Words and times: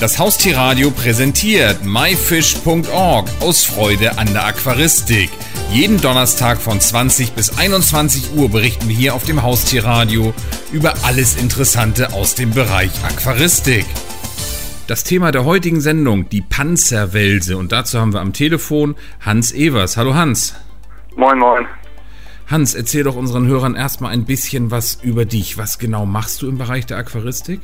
Das 0.00 0.18
Haustierradio 0.18 0.90
präsentiert 0.90 1.84
myfish.org 1.84 3.30
aus 3.40 3.64
Freude 3.64 4.18
an 4.18 4.26
der 4.32 4.44
Aquaristik. 4.44 5.30
Jeden 5.70 6.00
Donnerstag 6.00 6.60
von 6.60 6.80
20 6.80 7.32
bis 7.32 7.56
21 7.56 8.34
Uhr 8.36 8.50
berichten 8.50 8.88
wir 8.88 8.96
hier 8.96 9.14
auf 9.14 9.24
dem 9.24 9.42
Haustierradio 9.42 10.34
über 10.72 10.94
alles 11.04 11.36
Interessante 11.36 12.12
aus 12.12 12.34
dem 12.34 12.50
Bereich 12.50 12.90
Aquaristik. 13.04 13.86
Das 14.88 15.04
Thema 15.04 15.30
der 15.30 15.44
heutigen 15.44 15.80
Sendung, 15.80 16.28
die 16.28 16.42
Panzerwelse. 16.42 17.56
Und 17.56 17.70
dazu 17.70 18.00
haben 18.00 18.12
wir 18.12 18.20
am 18.20 18.32
Telefon 18.32 18.96
Hans 19.20 19.52
Evers. 19.52 19.96
Hallo 19.96 20.14
Hans. 20.14 20.54
Moin, 21.16 21.38
moin. 21.38 21.66
Hans, 22.48 22.74
erzähl 22.74 23.04
doch 23.04 23.16
unseren 23.16 23.46
Hörern 23.46 23.76
erstmal 23.76 24.12
ein 24.12 24.24
bisschen 24.24 24.72
was 24.72 24.98
über 25.02 25.24
dich. 25.24 25.56
Was 25.56 25.78
genau 25.78 26.04
machst 26.04 26.42
du 26.42 26.48
im 26.48 26.58
Bereich 26.58 26.84
der 26.84 26.98
Aquaristik? 26.98 27.60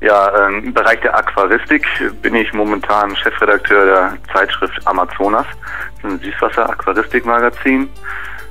Ja, 0.00 0.48
ähm, 0.48 0.64
im 0.64 0.72
Bereich 0.72 0.98
der 1.00 1.14
Aquaristik 1.14 1.86
bin 2.22 2.34
ich 2.34 2.50
momentan 2.54 3.14
Chefredakteur 3.16 3.84
der 3.84 4.18
Zeitschrift 4.32 4.80
Amazonas, 4.86 5.46
ein 6.02 6.18
Süßwasser-Aquaristik-Magazin. 6.20 7.90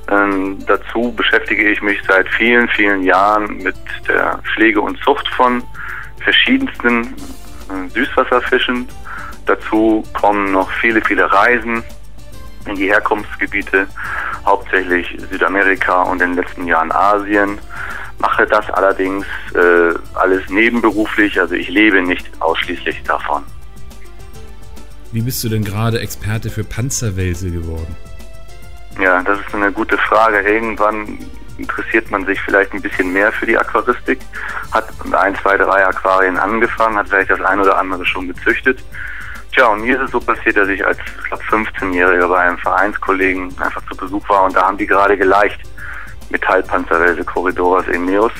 Ähm, 0.08 0.58
dazu 0.66 1.12
beschäftige 1.12 1.68
ich 1.68 1.82
mich 1.82 2.00
seit 2.06 2.28
vielen, 2.28 2.68
vielen 2.68 3.02
Jahren 3.02 3.56
mit 3.56 3.74
der 4.06 4.38
Pflege 4.54 4.80
und 4.80 4.96
Zucht 5.02 5.26
von 5.34 5.62
verschiedensten 6.22 7.02
äh, 7.02 7.88
Süßwasserfischen. 7.94 8.88
Dazu 9.46 10.04
kommen 10.12 10.52
noch 10.52 10.70
viele, 10.80 11.02
viele 11.02 11.30
Reisen 11.32 11.82
in 12.66 12.76
die 12.76 12.88
Herkunftsgebiete, 12.88 13.88
hauptsächlich 14.46 15.18
Südamerika 15.30 16.02
und 16.02 16.22
in 16.22 16.36
den 16.36 16.44
letzten 16.44 16.66
Jahren 16.68 16.92
Asien 16.92 17.58
mache 18.20 18.46
das 18.46 18.68
allerdings 18.70 19.26
äh, 19.54 19.94
alles 20.14 20.48
nebenberuflich, 20.48 21.40
also 21.40 21.54
ich 21.54 21.68
lebe 21.68 22.02
nicht 22.02 22.26
ausschließlich 22.40 23.02
davon. 23.04 23.42
Wie 25.12 25.22
bist 25.22 25.42
du 25.42 25.48
denn 25.48 25.64
gerade 25.64 26.00
Experte 26.00 26.50
für 26.50 26.62
Panzerwälse 26.62 27.50
geworden? 27.50 27.96
Ja, 29.00 29.22
das 29.22 29.40
ist 29.40 29.54
eine 29.54 29.72
gute 29.72 29.98
Frage. 29.98 30.40
Irgendwann 30.40 31.18
interessiert 31.58 32.10
man 32.10 32.24
sich 32.26 32.40
vielleicht 32.42 32.72
ein 32.72 32.82
bisschen 32.82 33.12
mehr 33.12 33.32
für 33.32 33.46
die 33.46 33.56
Aquaristik, 33.56 34.20
hat 34.72 34.88
ein, 35.12 35.34
zwei, 35.36 35.56
drei 35.56 35.86
Aquarien 35.86 36.38
angefangen, 36.38 36.96
hat 36.96 37.08
vielleicht 37.08 37.30
das 37.30 37.40
ein 37.40 37.60
oder 37.60 37.76
andere 37.78 38.04
schon 38.06 38.28
gezüchtet. 38.28 38.82
Tja, 39.52 39.66
und 39.66 39.82
mir 39.82 39.96
ist 39.96 40.06
es 40.06 40.10
so 40.12 40.20
passiert, 40.20 40.56
dass 40.56 40.68
ich 40.68 40.84
als 40.84 40.98
15-Jähriger 41.50 42.28
bei 42.28 42.38
einem 42.38 42.58
Vereinskollegen 42.58 43.48
einfach 43.60 43.82
zu 43.86 43.96
Besuch 43.96 44.28
war 44.28 44.44
und 44.44 44.54
da 44.54 44.62
haben 44.62 44.78
die 44.78 44.86
gerade 44.86 45.16
geleicht. 45.16 45.60
Metallpanzerwälse 46.30 47.24
Corridoras 47.24 47.86
Eneos. 47.88 48.32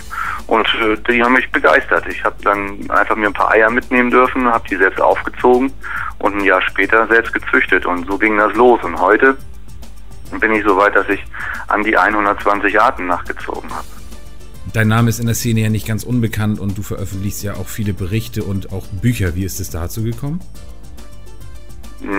Und 0.46 0.66
äh, 0.82 0.96
die 1.08 1.22
haben 1.22 1.34
mich 1.34 1.50
begeistert. 1.50 2.06
Ich 2.08 2.24
habe 2.24 2.36
dann 2.42 2.90
einfach 2.90 3.16
mir 3.16 3.26
ein 3.26 3.32
paar 3.32 3.50
Eier 3.50 3.70
mitnehmen 3.70 4.10
dürfen, 4.10 4.46
habe 4.46 4.68
die 4.68 4.76
selbst 4.76 5.00
aufgezogen 5.00 5.72
und 6.18 6.36
ein 6.36 6.44
Jahr 6.44 6.62
später 6.62 7.06
selbst 7.08 7.32
gezüchtet. 7.32 7.86
Und 7.86 8.06
so 8.06 8.18
ging 8.18 8.36
das 8.36 8.54
los. 8.54 8.82
Und 8.82 8.98
heute 9.00 9.36
bin 10.40 10.52
ich 10.52 10.64
so 10.64 10.76
weit, 10.76 10.94
dass 10.94 11.08
ich 11.08 11.22
an 11.68 11.82
die 11.82 11.96
120 11.96 12.80
Arten 12.80 13.06
nachgezogen 13.06 13.70
habe. 13.70 13.86
Dein 14.72 14.88
Name 14.88 15.08
ist 15.08 15.18
in 15.18 15.26
der 15.26 15.34
Szene 15.34 15.60
ja 15.60 15.68
nicht 15.68 15.86
ganz 15.86 16.04
unbekannt 16.04 16.60
und 16.60 16.78
du 16.78 16.82
veröffentlichst 16.82 17.42
ja 17.42 17.54
auch 17.54 17.66
viele 17.66 17.92
Berichte 17.92 18.44
und 18.44 18.72
auch 18.72 18.86
Bücher. 18.86 19.34
Wie 19.34 19.44
ist 19.44 19.58
es 19.58 19.70
dazu 19.70 20.04
gekommen? 20.04 20.40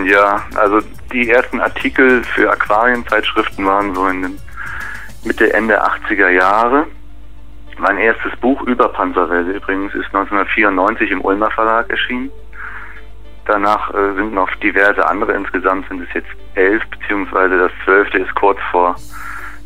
Ja, 0.04 0.44
also 0.54 0.80
die 1.12 1.30
ersten 1.30 1.60
Artikel 1.60 2.22
für 2.22 2.50
Aquarienzeitschriften 2.50 3.64
waren 3.64 3.94
so 3.94 4.06
in 4.06 4.22
den 4.22 4.38
Mitte, 5.24 5.52
Ende 5.52 5.80
80er 5.84 6.30
Jahre. 6.30 6.86
Mein 7.78 7.96
erstes 7.98 8.34
Buch 8.40 8.60
über 8.62 8.88
Panzerwälse 8.88 9.52
übrigens 9.52 9.94
ist 9.94 10.06
1994 10.06 11.12
im 11.12 11.20
Ulmer 11.20 11.50
Verlag 11.52 11.88
erschienen. 11.90 12.30
Danach 13.46 13.94
äh, 13.94 14.14
sind 14.14 14.34
noch 14.34 14.52
diverse 14.56 15.06
andere, 15.08 15.32
insgesamt 15.32 15.88
sind 15.88 16.02
es 16.02 16.12
jetzt 16.14 16.30
elf, 16.54 16.82
beziehungsweise 16.90 17.56
das 17.56 17.72
zwölfte 17.84 18.18
ist 18.18 18.34
kurz 18.34 18.58
vor 18.72 18.96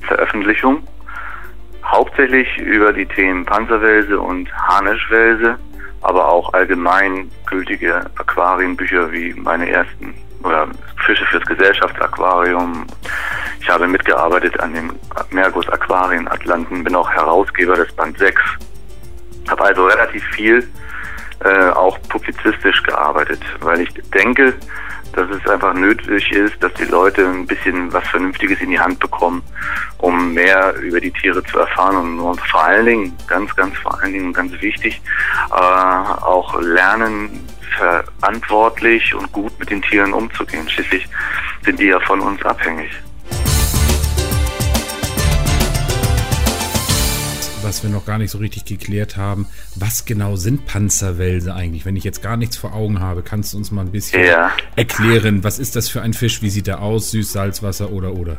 Veröffentlichung. 0.02 0.86
Hauptsächlich 1.84 2.58
über 2.58 2.92
die 2.92 3.06
Themen 3.06 3.46
Panzerwälse 3.46 4.20
und 4.20 4.52
Harnischwälse, 4.52 5.58
aber 6.02 6.28
auch 6.28 6.52
allgemein 6.52 7.30
gültige 7.46 8.04
Aquarienbücher 8.18 9.10
wie 9.10 9.32
meine 9.34 9.70
ersten 9.70 10.14
oder 10.46 10.68
Fische 11.04 11.24
fürs 11.26 11.44
Gesellschaftsaquarium, 11.44 12.86
ich 13.60 13.68
habe 13.68 13.88
mitgearbeitet 13.88 14.58
an 14.60 14.72
dem 14.74 14.94
Mergus 15.30 15.68
Aquarien 15.68 16.28
Atlanten, 16.28 16.84
bin 16.84 16.94
auch 16.94 17.10
Herausgeber 17.10 17.74
des 17.74 17.92
Band 17.94 18.18
6. 18.18 18.40
Habe 19.48 19.64
also 19.64 19.86
relativ 19.86 20.24
viel 20.34 20.66
äh, 21.44 21.68
auch 21.70 21.98
publizistisch 22.08 22.82
gearbeitet, 22.82 23.40
weil 23.60 23.80
ich 23.80 23.90
denke, 24.14 24.54
dass 25.12 25.28
es 25.30 25.50
einfach 25.50 25.74
nötig 25.74 26.30
ist, 26.30 26.62
dass 26.62 26.72
die 26.74 26.84
Leute 26.84 27.26
ein 27.26 27.46
bisschen 27.46 27.92
was 27.92 28.06
Vernünftiges 28.08 28.60
in 28.60 28.70
die 28.70 28.78
Hand 28.78 29.00
bekommen, 29.00 29.42
um 29.98 30.34
mehr 30.34 30.74
über 30.76 31.00
die 31.00 31.10
Tiere 31.10 31.42
zu 31.44 31.58
erfahren 31.58 32.20
und, 32.20 32.40
vor 32.40 32.64
allen 32.64 32.86
Dingen, 32.86 33.16
ganz, 33.26 33.54
ganz 33.56 33.76
vor 33.78 34.00
allen 34.00 34.12
Dingen 34.12 34.32
ganz 34.32 34.52
wichtig, 34.60 35.00
äh, 35.50 35.54
auch 35.54 36.60
lernen, 36.60 37.46
verantwortlich 37.76 39.14
und 39.14 39.30
gut 39.32 39.58
mit 39.58 39.70
den 39.70 39.82
Tieren 39.82 40.12
umzugehen. 40.12 40.68
Schließlich 40.68 41.06
sind 41.64 41.78
die 41.78 41.86
ja 41.86 42.00
von 42.00 42.20
uns 42.20 42.44
abhängig. 42.44 42.90
was 47.66 47.82
wir 47.82 47.90
noch 47.90 48.06
gar 48.06 48.18
nicht 48.18 48.30
so 48.30 48.38
richtig 48.38 48.64
geklärt 48.64 49.16
haben. 49.16 49.46
Was 49.74 50.04
genau 50.04 50.36
sind 50.36 50.66
Panzerwälse 50.66 51.52
eigentlich? 51.52 51.84
Wenn 51.84 51.96
ich 51.96 52.04
jetzt 52.04 52.22
gar 52.22 52.36
nichts 52.36 52.56
vor 52.56 52.72
Augen 52.74 53.00
habe, 53.00 53.22
kannst 53.22 53.52
du 53.52 53.58
uns 53.58 53.72
mal 53.72 53.80
ein 53.80 53.90
bisschen 53.90 54.24
ja. 54.24 54.52
erklären, 54.76 55.42
was 55.42 55.58
ist 55.58 55.74
das 55.74 55.88
für 55.88 56.00
ein 56.00 56.12
Fisch? 56.12 56.42
Wie 56.42 56.48
sieht 56.48 56.68
er 56.68 56.80
aus? 56.80 57.10
Süß, 57.10 57.32
Salzwasser 57.32 57.90
oder 57.90 58.12
oder? 58.12 58.38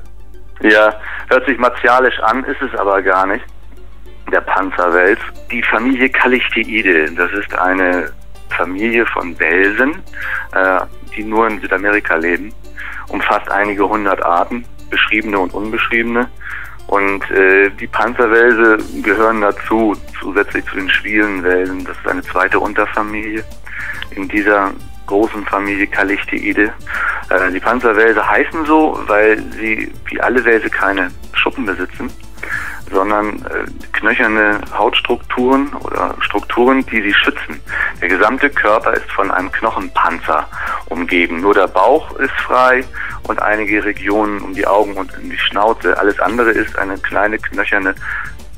Ja, 0.61 0.95
hört 1.29 1.45
sich 1.45 1.57
martialisch 1.57 2.17
an, 2.21 2.45
ist 2.45 2.61
es 2.61 2.79
aber 2.79 3.01
gar 3.01 3.27
nicht. 3.27 3.43
Der 4.31 4.41
Panzerwels. 4.41 5.19
Die 5.51 5.61
Familie 5.61 6.09
Calichtiide, 6.09 7.11
das 7.11 7.31
ist 7.33 7.53
eine 7.53 8.11
Familie 8.49 9.05
von 9.07 9.37
Welsen, 9.39 10.03
äh, 10.53 10.79
die 11.15 11.23
nur 11.23 11.47
in 11.47 11.59
Südamerika 11.59 12.15
leben, 12.15 12.53
umfasst 13.09 13.49
einige 13.49 13.87
hundert 13.87 14.23
Arten, 14.23 14.65
beschriebene 14.89 15.39
und 15.39 15.53
unbeschriebene. 15.53 16.29
Und 16.87 17.29
äh, 17.31 17.69
die 17.69 17.87
Panzerwälse 17.87 18.77
gehören 19.01 19.41
dazu, 19.41 19.93
zusätzlich 20.21 20.65
zu 20.65 20.75
den 20.75 20.89
Schwielenwälsen. 20.89 21.83
Das 21.83 21.97
ist 21.97 22.07
eine 22.07 22.21
zweite 22.21 22.59
Unterfamilie 22.59 23.43
in 24.11 24.27
dieser 24.29 24.71
großen 25.05 25.45
Familie 25.45 25.87
Calichtiide. 25.87 26.73
Äh, 27.29 27.51
die 27.51 27.59
Panzerwälse 27.59 28.25
heißen 28.25 28.65
so, 28.65 28.97
weil 29.07 29.37
sie 29.53 29.91
wie 30.05 30.21
alle 30.21 30.43
Wälse 30.45 30.69
keine 30.69 31.09
Schuppen 31.33 31.65
besitzen, 31.65 32.09
sondern 32.91 33.45
äh, 33.45 33.65
knöcherne 33.93 34.61
Hautstrukturen 34.77 35.73
oder 35.73 36.15
Strukturen, 36.21 36.85
die 36.85 37.01
sie 37.01 37.13
schützen. 37.13 37.61
Der 38.01 38.09
gesamte 38.09 38.49
Körper 38.49 38.93
ist 38.93 39.11
von 39.11 39.31
einem 39.31 39.51
Knochenpanzer 39.51 40.47
umgeben. 40.87 41.41
Nur 41.41 41.53
der 41.53 41.67
Bauch 41.67 42.15
ist 42.17 42.33
frei 42.45 42.83
und 43.27 43.41
einige 43.41 43.83
Regionen 43.83 44.41
um 44.41 44.53
die 44.53 44.67
Augen 44.67 44.93
und 44.93 45.15
um 45.17 45.29
die 45.29 45.37
Schnauze. 45.37 45.97
Alles 45.97 46.19
andere 46.19 46.51
ist 46.51 46.77
eine 46.77 46.97
kleine 46.97 47.37
knöcherne 47.37 47.95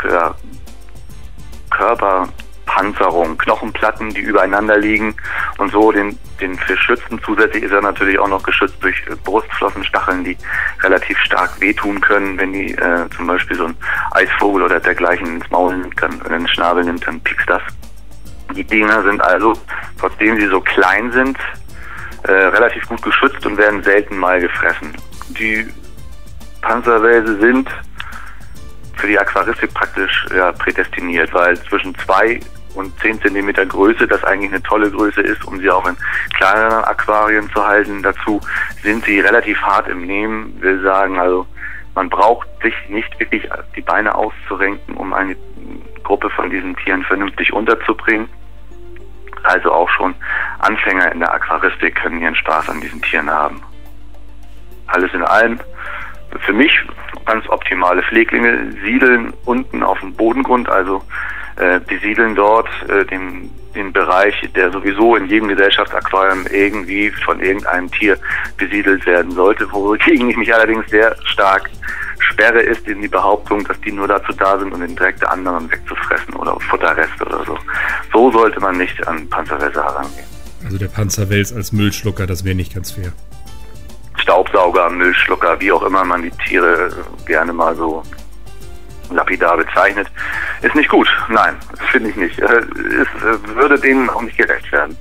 ja, 0.04 0.36
Körperpanzerung, 2.80 3.38
Knochenplatten, 3.38 4.10
die 4.10 4.22
übereinander 4.22 4.78
liegen 4.78 5.16
und 5.58 5.72
so 5.72 5.92
den, 5.92 6.18
den 6.40 6.58
Fisch 6.58 6.82
schützen. 6.82 7.20
Zusätzlich 7.26 7.64
ist 7.64 7.72
er 7.72 7.82
natürlich 7.82 8.18
auch 8.20 8.28
noch 8.28 8.44
geschützt 8.44 8.78
durch 8.82 9.04
Brustflossenstacheln, 9.24 10.24
die 10.24 10.38
relativ 10.82 11.18
stark 11.20 11.60
wehtun 11.60 12.00
können, 12.02 12.38
wenn 12.38 12.54
die 12.54 12.74
äh, 12.74 13.10
zum 13.16 13.28
Beispiel 13.28 13.58
so 13.58 13.66
ein 13.66 13.76
Eisvogel 14.12 14.64
oder 14.64 14.80
dergleichen 14.80 15.36
ins 15.36 15.50
Maul 15.50 15.78
nimmt, 15.78 15.98
kann, 15.98 16.22
in 16.26 16.32
den 16.32 16.48
Schnabel 16.48 16.84
nimmt, 16.84 17.06
dann 17.06 17.20
piekst 17.22 17.50
das. 17.50 17.62
Die 18.56 18.64
Dinger 18.64 19.04
sind 19.04 19.22
also, 19.22 19.54
trotzdem 20.00 20.40
sie 20.40 20.48
so 20.48 20.60
klein 20.62 21.12
sind, 21.12 21.38
äh, 22.24 22.32
relativ 22.32 22.88
gut 22.88 23.02
geschützt 23.02 23.46
und 23.46 23.58
werden 23.58 23.84
selten 23.84 24.18
mal 24.18 24.40
gefressen. 24.40 24.94
Die 25.30 25.68
Panzerwälse 26.62 27.40
sind 27.40 27.70
für 28.96 29.08
die 29.08 29.20
Aquaristik 29.20 29.74
praktisch 29.74 30.26
ja, 30.36 30.52
prädestiniert, 30.52 31.34
weil 31.34 31.58
zwischen 31.64 31.96
zwei 32.00 32.40
und 32.76 32.98
zehn 33.00 33.20
Zentimeter 33.22 33.66
Größe, 33.66 34.08
das 34.08 34.24
eigentlich 34.24 34.52
eine 34.52 34.64
tolle 34.64 34.90
Größe 34.92 35.22
ist, 35.22 35.44
um 35.46 35.60
sie 35.60 35.70
auch 35.70 35.88
in 35.88 35.96
kleineren 36.36 36.84
Aquarien 36.84 37.50
zu 37.52 37.66
halten. 37.66 38.04
Dazu 38.04 38.40
sind 38.84 39.04
sie 39.06 39.20
relativ 39.20 39.60
hart 39.62 39.88
im 39.88 40.06
Nehmen, 40.06 40.60
will 40.62 40.82
sagen, 40.82 41.20
also 41.20 41.46
man 41.96 42.10
braucht 42.10 42.48
sich 42.62 42.74
nicht 42.90 43.20
wirklich 43.20 43.48
die 43.76 43.82
Beine 43.82 44.16
auszurenken, 44.16 44.96
um 44.96 45.14
eine 45.14 45.36
Gruppe 46.04 46.30
von 46.30 46.50
diesen 46.50 46.76
Tieren 46.78 47.04
vernünftig 47.04 47.52
unterzubringen. 47.52 48.30
Also 49.44 49.72
auch 49.72 49.90
schon 49.90 50.16
Anfänger 50.60 51.12
in 51.12 51.20
der 51.20 51.34
Aquaristik 51.34 51.96
können 51.96 52.22
ihren 52.22 52.36
Spaß 52.36 52.70
an 52.70 52.82
diesen 52.82 53.02
Tieren 53.02 53.30
haben. 53.30 53.62
Alles 54.88 55.14
in 55.14 55.24
allem 55.24 55.60
für 56.42 56.54
mich 56.54 56.72
ganz 57.26 57.48
optimale 57.50 58.02
Pfleglinge 58.04 58.72
siedeln 58.84 59.34
unten 59.46 59.84
auf 59.84 60.00
dem 60.00 60.14
Bodengrund, 60.14 60.70
also 60.70 61.04
äh, 61.60 61.80
besiedeln 61.80 62.36
dort 62.36 62.70
äh, 62.88 63.06
den, 63.06 63.52
den 63.76 63.92
Bereich, 63.92 64.34
der 64.56 64.72
sowieso 64.72 65.16
in 65.16 65.28
jedem 65.28 65.50
Gesellschaftsaquarium 65.50 66.46
irgendwie 66.48 67.12
von 67.12 67.40
irgendeinem 67.42 67.92
Tier 67.92 68.18
besiedelt 68.58 69.06
werden 69.06 69.32
sollte, 69.32 69.72
wogegen 69.72 70.30
ich 70.30 70.38
mich 70.38 70.54
allerdings 70.54 70.90
sehr 70.90 71.16
stark 71.26 71.70
sperre, 72.20 72.62
ist 72.62 72.88
in 72.88 73.02
die 73.02 73.08
Behauptung, 73.08 73.64
dass 73.66 73.80
die 73.82 73.92
nur 73.92 74.08
dazu 74.08 74.32
da 74.34 74.58
sind, 74.58 74.74
um 74.74 74.80
den 74.80 74.96
Dreck 74.96 75.20
der 75.20 75.32
anderen 75.32 75.70
wegzufressen 75.70 76.34
oder 76.36 76.58
Futterreste 76.62 77.26
oder 77.26 77.44
so. 77.46 77.58
So 78.14 78.32
sollte 78.32 78.60
man 78.60 78.78
nicht 78.78 79.06
an 79.08 79.30
Panzerwälzer 79.30 79.84
herangehen. 79.84 80.26
Also 80.64 80.78
der 80.78 80.88
Panzerwels 80.88 81.54
als 81.54 81.72
Müllschlucker, 81.72 82.28
das 82.28 82.44
wäre 82.44 82.56
nicht 82.56 82.74
ganz 82.74 82.92
fair. 82.92 83.12
Staubsauger, 84.18 84.90
Müllschlucker, 84.90 85.60
wie 85.60 85.72
auch 85.72 85.84
immer 85.84 86.04
man 86.04 86.22
die 86.22 86.32
Tiere 86.32 86.92
gerne 87.26 87.54
mal 87.54 87.76
so 87.76 88.04
lapidar 89.12 89.58
bezeichnet, 89.58 90.08
ist 90.62 90.76
nicht 90.76 90.90
gut. 90.90 91.08
Nein, 91.30 91.56
finde 91.92 92.10
ich 92.10 92.16
nicht. 92.16 92.40
Äh, 92.40 92.46
es 92.46 93.08
äh, 93.24 93.56
würde 93.56 93.80
denen 93.80 94.10
auch 94.10 94.22
nicht 94.22 94.38
gerecht 94.38 94.72
werden. 94.72 94.98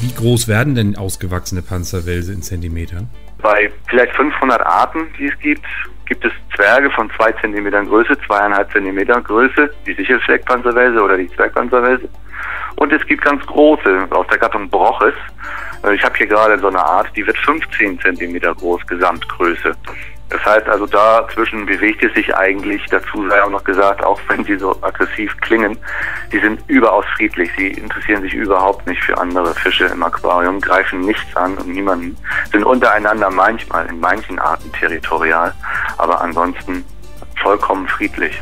Wie 0.00 0.14
groß 0.14 0.48
werden 0.48 0.74
denn 0.74 0.96
ausgewachsene 0.96 1.62
Panzerwälse 1.62 2.32
in 2.32 2.42
Zentimetern? 2.42 3.10
Bei 3.42 3.70
vielleicht 3.88 4.14
500 4.14 4.60
Arten, 4.64 5.06
die 5.18 5.26
es 5.26 5.38
gibt, 5.40 5.64
gibt 6.06 6.24
es 6.24 6.32
Zwerge 6.56 6.90
von 6.90 7.10
2 7.16 7.32
cm 7.32 7.86
Größe, 7.86 8.12
2,5 8.12 8.72
cm 8.72 9.22
Größe, 9.24 9.70
die 9.86 9.94
Sichelfleckpanzerwälse 9.94 11.02
oder 11.02 11.16
die 11.16 11.28
Zwergpanzerwälse. 11.28 12.08
Und 12.78 12.92
es 12.92 13.04
gibt 13.06 13.24
ganz 13.24 13.44
große 13.46 14.06
aus 14.10 14.26
der 14.28 14.38
Gattung 14.38 14.70
Broches. 14.70 15.14
Äh, 15.84 15.94
ich 15.94 16.04
habe 16.04 16.16
hier 16.16 16.28
gerade 16.28 16.58
so 16.58 16.68
eine 16.68 16.78
Art, 16.78 17.08
die 17.16 17.26
wird 17.26 17.36
15 17.38 18.00
cm 18.00 18.40
groß, 18.40 18.86
Gesamtgröße. 18.86 19.74
Das 20.30 20.44
heißt 20.44 20.68
also, 20.68 20.86
dazwischen 20.86 21.64
bewegt 21.64 22.04
es 22.04 22.12
sich 22.12 22.34
eigentlich, 22.36 22.84
dazu 22.90 23.28
sei 23.28 23.42
auch 23.42 23.50
noch 23.50 23.64
gesagt, 23.64 24.04
auch 24.04 24.20
wenn 24.28 24.44
sie 24.44 24.56
so 24.56 24.76
aggressiv 24.82 25.34
klingen, 25.40 25.76
die 26.30 26.38
sind 26.38 26.60
überaus 26.68 27.06
friedlich. 27.16 27.50
Sie 27.56 27.68
interessieren 27.68 28.22
sich 28.22 28.34
überhaupt 28.34 28.86
nicht 28.86 29.02
für 29.02 29.16
andere 29.16 29.54
Fische 29.54 29.86
im 29.86 30.02
Aquarium, 30.02 30.60
greifen 30.60 31.00
nichts 31.00 31.34
an 31.34 31.56
und 31.56 31.68
niemanden, 31.68 32.16
sind 32.52 32.62
untereinander 32.62 33.30
manchmal 33.30 33.86
in 33.86 33.98
manchen 33.98 34.38
Arten 34.38 34.70
territorial, 34.72 35.52
aber 35.96 36.20
ansonsten 36.20 36.84
vollkommen 37.42 37.88
friedlich. 37.88 38.38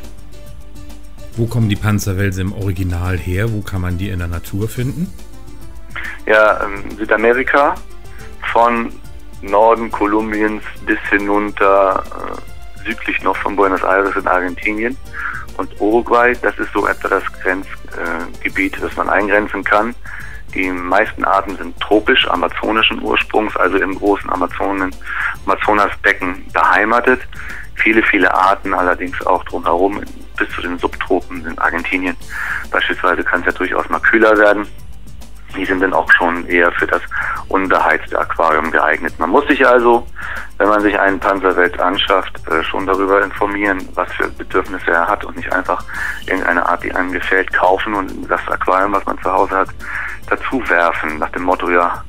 Wo 1.36 1.46
kommen 1.46 1.68
die 1.68 1.76
Panzerwälse 1.76 2.40
im 2.40 2.52
Original 2.52 3.18
her? 3.18 3.52
Wo 3.52 3.60
kann 3.60 3.82
man 3.82 3.98
die 3.98 4.08
in 4.08 4.18
der 4.18 4.28
Natur 4.28 4.68
finden? 4.68 5.12
Ja, 6.24 6.64
ähm, 6.64 6.96
Südamerika, 6.96 7.74
von 8.52 8.90
Norden 9.42 9.90
Kolumbiens 9.90 10.62
bis 10.86 10.98
hinunter 11.10 12.02
äh, 12.06 12.86
südlich 12.86 13.22
noch 13.22 13.36
von 13.36 13.54
Buenos 13.54 13.82
Aires 13.82 14.16
in 14.16 14.26
Argentinien. 14.26 14.96
Und 15.58 15.78
Uruguay, 15.80 16.34
das 16.40 16.58
ist 16.58 16.72
so 16.72 16.86
etwa 16.86 17.08
das 17.08 17.24
Grenzgebiet, 17.42 18.76
äh, 18.76 18.80
das 18.80 18.96
man 18.96 19.10
eingrenzen 19.10 19.62
kann. 19.62 19.94
Die 20.54 20.70
meisten 20.70 21.24
Arten 21.24 21.56
sind 21.56 21.78
tropisch, 21.80 22.26
amazonischen 22.28 23.02
Ursprungs, 23.02 23.54
also 23.56 23.76
im 23.76 23.94
großen 23.94 24.30
Amazonen, 24.30 24.90
Amazonasbecken 25.44 26.46
beheimatet. 26.52 27.20
Viele, 27.74 28.02
viele 28.02 28.32
Arten 28.32 28.72
allerdings 28.72 29.20
auch 29.26 29.44
drumherum 29.44 30.00
bis 30.36 30.48
zu 30.50 30.62
den 30.62 30.78
Subtropen 30.78 31.46
in 31.46 31.58
Argentinien. 31.58 32.16
Beispielsweise 32.70 33.22
kann 33.24 33.40
es 33.40 33.46
ja 33.46 33.52
durchaus 33.52 33.88
mal 33.88 34.00
kühler 34.00 34.36
werden. 34.36 34.66
Die 35.56 35.64
sind 35.64 35.80
dann 35.80 35.94
auch 35.94 36.10
schon 36.12 36.46
eher 36.48 36.70
für 36.72 36.86
das 36.86 37.00
unbeheizte 37.48 38.18
Aquarium 38.18 38.70
geeignet. 38.70 39.14
Man 39.18 39.30
muss 39.30 39.46
sich 39.46 39.66
also, 39.66 40.06
wenn 40.58 40.68
man 40.68 40.82
sich 40.82 40.98
einen 40.98 41.18
Panzerwelt 41.18 41.80
anschafft, 41.80 42.46
äh, 42.48 42.62
schon 42.62 42.86
darüber 42.86 43.22
informieren, 43.22 43.88
was 43.94 44.12
für 44.12 44.28
Bedürfnisse 44.28 44.90
er 44.90 45.06
hat 45.06 45.24
und 45.24 45.36
nicht 45.36 45.50
einfach 45.52 45.82
irgendeine 46.26 46.66
Art, 46.66 46.82
die 46.82 46.92
einem 46.92 47.12
gefällt, 47.12 47.52
kaufen 47.54 47.94
und 47.94 48.28
das 48.28 48.40
Aquarium, 48.48 48.92
was 48.92 49.06
man 49.06 49.18
zu 49.22 49.32
Hause 49.32 49.56
hat, 49.56 49.68
dazu 50.28 50.62
werfen, 50.68 51.18
nach 51.18 51.30
dem 51.30 51.44
Motto, 51.44 51.70
ja, 51.70 52.04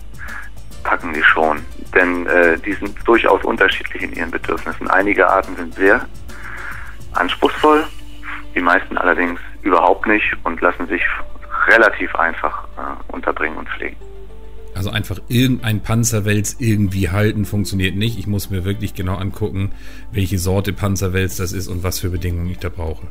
packen 0.84 1.14
die 1.14 1.24
schon. 1.24 1.64
Denn 1.94 2.26
äh, 2.28 2.58
die 2.58 2.74
sind 2.74 2.96
durchaus 3.06 3.44
unterschiedlich 3.44 4.04
in 4.04 4.14
ihren 4.14 4.32
Bedürfnissen. 4.32 4.90
Einige 4.90 5.30
Arten 5.30 5.56
sind 5.56 5.74
sehr 5.76 6.06
anspruchsvoll, 7.14 7.86
die 8.58 8.64
meisten 8.64 8.98
allerdings 8.98 9.40
überhaupt 9.62 10.08
nicht 10.08 10.36
und 10.44 10.60
lassen 10.62 10.88
sich 10.88 11.02
relativ 11.68 12.14
einfach 12.16 12.64
äh, 12.78 13.14
unterbringen 13.14 13.58
und 13.58 13.70
pflegen. 13.70 13.96
Also 14.76 14.90
einfach 14.90 15.20
irgendein 15.28 15.82
Panzerwels 15.82 16.58
irgendwie 16.60 17.10
halten 17.10 17.46
funktioniert 17.46 17.96
nicht. 17.96 18.18
Ich 18.18 18.28
muss 18.28 18.50
mir 18.50 18.66
wirklich 18.66 18.96
genau 18.96 19.16
angucken, 19.16 19.72
welche 20.12 20.40
Sorte 20.40 20.74
Panzerwels 20.74 21.38
das 21.38 21.52
ist 21.52 21.68
und 21.68 21.84
was 21.84 22.00
für 22.00 22.10
Bedingungen 22.10 22.50
ich 22.50 22.60
da 22.60 22.70
brauche. 22.70 23.08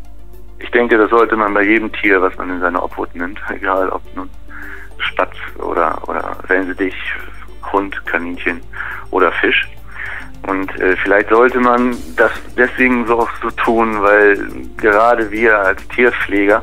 Ich 0.59 0.71
denke, 0.71 0.97
das 0.97 1.11
sollte 1.11 1.37
man 1.37 1.55
bei 1.55 1.63
jedem 1.63 1.93
Tier, 1.93 2.21
was 2.21 2.37
man 2.39 2.51
in 2.51 2.61
seine 2.61 2.83
Obhut 2.83 3.15
nimmt, 3.15 3.39
egal 3.55 3.89
ob 3.91 4.03
nun 4.17 4.29
Spatz 4.99 5.37
oder, 5.59 6.09
oder 6.09 6.39
Wellensittich, 6.49 6.95
Hund, 7.73 8.05
Kaninchen 8.07 8.61
oder 9.11 9.31
Fisch, 9.33 9.69
und 10.47 10.81
äh, 10.81 10.97
vielleicht 11.03 11.31
sollte 11.31 11.59
man 11.59 11.97
das 12.17 12.33
deswegen 12.57 13.07
so, 13.07 13.29
so 13.43 13.51
tun, 13.51 14.03
weil 14.03 14.39
gerade 14.77 15.31
wir 15.31 15.59
als 15.59 15.87
Tierpfleger 15.89 16.63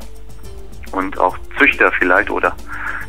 und 0.91 1.19
auch 1.19 1.37
Züchter 1.57 1.91
vielleicht 1.99 2.29
oder 2.29 2.55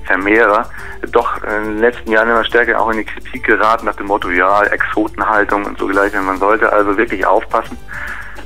Vermehrer 0.05 0.69
doch 1.13 1.43
in 1.43 1.65
den 1.65 1.79
letzten 1.79 2.11
Jahren 2.11 2.29
immer 2.29 2.45
stärker 2.45 2.81
auch 2.81 2.91
in 2.91 2.99
die 2.99 3.05
Kritik 3.05 3.45
geraten 3.45 3.87
nach 3.87 3.97
dem 3.97 4.07
Motto, 4.07 4.31
ja, 4.31 4.63
Exotenhaltung 4.65 5.65
und 5.65 5.79
so 5.79 5.87
gleich. 5.87 6.13
Man 6.15 6.39
sollte 6.39 6.73
also 6.73 6.97
wirklich 6.97 7.25
aufpassen 7.25 7.79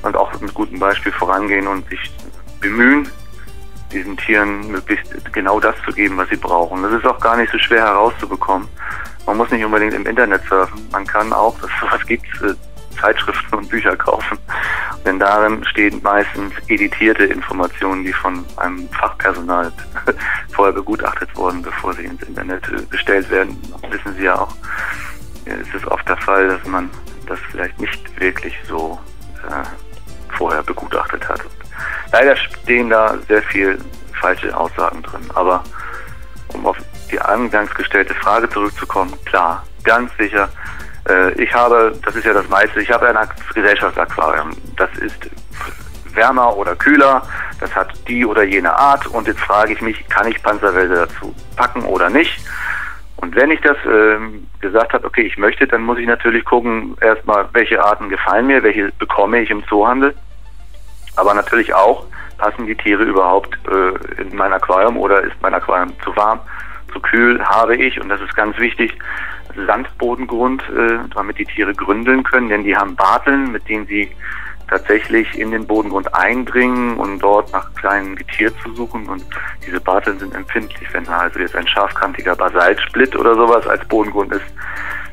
und 0.03 0.17
auch 0.17 0.39
mit 0.41 0.55
gutem 0.55 0.79
Beispiel 0.79 1.13
vorangehen 1.13 1.67
und 1.67 1.89
sich 1.89 2.13
bemühen, 2.61 3.09
diesen 3.93 4.17
Tieren 4.17 4.71
möglichst 4.71 5.33
genau 5.33 5.61
das 5.61 5.75
zu 5.85 5.93
geben, 5.93 6.17
was 6.17 6.29
sie 6.29 6.37
brauchen. 6.37 6.83
Das 6.83 6.93
ist 6.93 7.07
auch 7.07 7.21
gar 7.21 7.37
nicht 7.37 7.51
so 7.53 7.59
schwer 7.59 7.85
herauszubekommen. 7.87 8.69
Man 9.29 9.37
muss 9.37 9.51
nicht 9.51 9.63
unbedingt 9.63 9.93
im 9.93 10.07
Internet 10.07 10.41
surfen. 10.49 10.89
Man 10.91 11.07
kann 11.07 11.35
auch, 11.35 11.55
dass 11.61 11.71
es 11.71 11.81
sowas 11.81 12.07
gibt, 12.07 12.27
Zeitschriften 12.99 13.57
und 13.57 13.69
Bücher 13.69 13.95
kaufen. 13.95 14.39
Denn 15.05 15.19
darin 15.19 15.63
stehen 15.67 16.01
meistens 16.03 16.55
editierte 16.69 17.25
Informationen, 17.25 18.05
die 18.05 18.13
von 18.15 18.43
einem 18.57 18.89
Fachpersonal 18.89 19.71
vorher 20.53 20.73
begutachtet 20.73 21.29
wurden, 21.37 21.61
bevor 21.61 21.93
sie 21.93 22.05
ins 22.05 22.23
Internet 22.23 22.67
äh, 22.71 22.83
gestellt 22.87 23.29
werden. 23.29 23.55
Wissen 23.91 24.15
Sie 24.17 24.25
ja 24.25 24.35
auch, 24.35 24.57
es 25.45 25.75
ist 25.75 25.87
oft 25.89 26.09
der 26.09 26.17
Fall, 26.17 26.49
dass 26.49 26.67
man 26.67 26.89
das 27.27 27.39
vielleicht 27.51 27.79
nicht 27.79 28.21
wirklich 28.21 28.59
so 28.67 28.99
äh, 29.47 30.33
vorher 30.39 30.63
begutachtet 30.63 31.29
hat. 31.29 31.45
Und 31.45 31.53
leider 32.13 32.35
stehen 32.35 32.89
da 32.89 33.15
sehr 33.29 33.43
viel 33.43 33.79
falsche 34.23 34.57
Aussagen 34.57 35.03
drin. 35.03 35.31
Aber 35.35 35.63
um 36.55 36.67
auf 36.67 36.79
die 37.09 37.21
angangs 37.21 37.75
gestellte 37.75 38.15
Frage 38.15 38.49
zurückzukommen, 38.49 39.13
klar, 39.25 39.65
ganz 39.85 40.11
sicher. 40.17 40.49
Äh, 41.09 41.33
ich 41.43 41.53
habe, 41.53 41.99
das 42.05 42.15
ist 42.17 42.25
ja 42.25 42.33
das 42.33 42.49
meiste, 42.49 42.81
ich 42.81 42.91
habe 42.91 43.09
ein 43.09 43.29
Gesellschaftsaquarium. 43.55 44.51
Das 44.77 44.91
ist 44.99 45.31
wärmer 46.15 46.57
oder 46.57 46.75
kühler, 46.75 47.23
das 47.61 47.75
hat 47.75 47.93
die 48.09 48.25
oder 48.25 48.43
jene 48.43 48.75
Art 48.75 49.07
und 49.07 49.27
jetzt 49.27 49.41
frage 49.41 49.73
ich 49.73 49.81
mich, 49.81 50.09
kann 50.09 50.27
ich 50.27 50.43
Panzerwälder 50.43 51.07
dazu 51.07 51.35
packen 51.57 51.83
oder 51.85 52.11
nicht? 52.11 52.41
Und 53.17 53.35
wenn 53.35 53.51
ich 53.51 53.61
das 53.63 53.77
äh, 53.85 54.19
gesagt 54.61 54.93
habe, 54.93 55.07
okay, 55.07 55.23
ich 55.23 55.39
möchte, 55.39 55.67
dann 55.67 55.83
muss 55.83 55.99
ich 55.99 56.07
natürlich 56.07 56.45
gucken, 56.45 56.97
erstmal, 57.01 57.49
welche 57.53 57.83
Arten 57.83 58.09
gefallen 58.09 58.47
mir, 58.47 58.63
welche 58.63 58.93
bekomme 58.93 59.41
ich 59.41 59.51
im 59.51 59.67
Zoohandel. 59.67 60.15
Aber 61.17 61.35
natürlich 61.35 61.75
auch, 61.75 62.07
passen 62.39 62.67
die 62.67 62.77
Tiere 62.77 63.03
überhaupt 63.03 63.59
äh, 63.69 64.23
in 64.23 64.37
mein 64.37 64.53
Aquarium 64.53 64.97
oder 64.97 65.21
ist 65.23 65.35
mein 65.43 65.53
Aquarium 65.53 65.93
zu 66.05 66.15
warm? 66.15 66.39
Zu 66.99 67.01
kühl 67.01 67.43
habe 67.45 67.77
ich, 67.77 68.01
und 68.01 68.09
das 68.09 68.21
ist 68.21 68.35
ganz 68.35 68.59
wichtig, 68.59 68.93
Sandbodengrund, 69.67 70.63
äh, 70.69 70.99
damit 71.15 71.39
die 71.39 71.45
Tiere 71.45 71.75
gründeln 71.75 72.23
können, 72.23 72.49
denn 72.49 72.65
die 72.65 72.77
haben 72.77 72.95
Barteln, 72.95 73.51
mit 73.51 73.69
denen 73.69 73.87
sie 73.87 74.11
tatsächlich 74.69 75.39
in 75.39 75.51
den 75.51 75.67
Bodengrund 75.67 76.15
eindringen 76.15 76.99
und 76.99 77.21
dort 77.21 77.51
nach 77.53 77.75
kleinen 77.75 78.17
Getier 78.17 78.53
zu 78.59 78.75
suchen. 78.75 79.09
Und 79.09 79.25
diese 79.67 79.81
Barteln 79.81 80.19
sind 80.19 80.35
empfindlich. 80.35 80.87
Wenn 80.93 81.05
da 81.05 81.21
also 81.21 81.39
jetzt 81.39 81.57
ein 81.57 81.67
scharfkantiger 81.67 82.37
Basaltsplit 82.37 83.17
oder 83.17 83.35
sowas 83.35 83.67
als 83.67 83.83
Bodengrund 83.87 84.33
ist, 84.33 84.45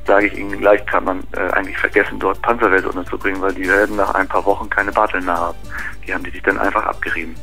sage 0.05 0.27
ich 0.27 0.37
Ihnen 0.37 0.59
gleich, 0.59 0.85
kann 0.85 1.05
man 1.05 1.23
äh, 1.37 1.51
eigentlich 1.53 1.77
vergessen, 1.77 2.19
dort 2.19 2.41
Panzerwelt 2.41 2.85
unterzubringen, 2.85 3.41
weil 3.41 3.53
die 3.53 3.67
werden 3.67 3.95
nach 3.95 4.13
ein 4.13 4.27
paar 4.27 4.45
Wochen 4.45 4.69
keine 4.69 4.91
Barteln 4.91 5.25
mehr 5.25 5.37
haben. 5.37 5.57
Die 6.05 6.13
haben 6.13 6.23
die 6.23 6.31
sich 6.31 6.43
dann 6.43 6.59
einfach 6.59 6.85
abgerieben. 6.85 7.35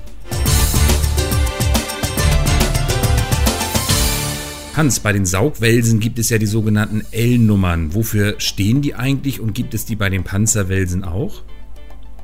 Hans, 4.75 5.01
bei 5.01 5.13
den 5.13 5.27
Saugwelsen 5.27 6.01
gibt 6.01 6.19
es 6.19 6.31
ja 6.31 6.39
die 6.39 6.47
sogenannten 6.47 7.03
L-Nummern. 7.13 7.95
Wofür 7.95 8.41
stehen 8.41 8.81
die 8.81 8.95
eigentlich 8.95 9.39
und 9.39 9.55
gibt 9.55 9.75
es 9.75 9.85
die 9.85 9.97
bei 9.97 10.09
den 10.09 10.25
Panzerwelsen 10.25 11.05
auch? 11.05 11.43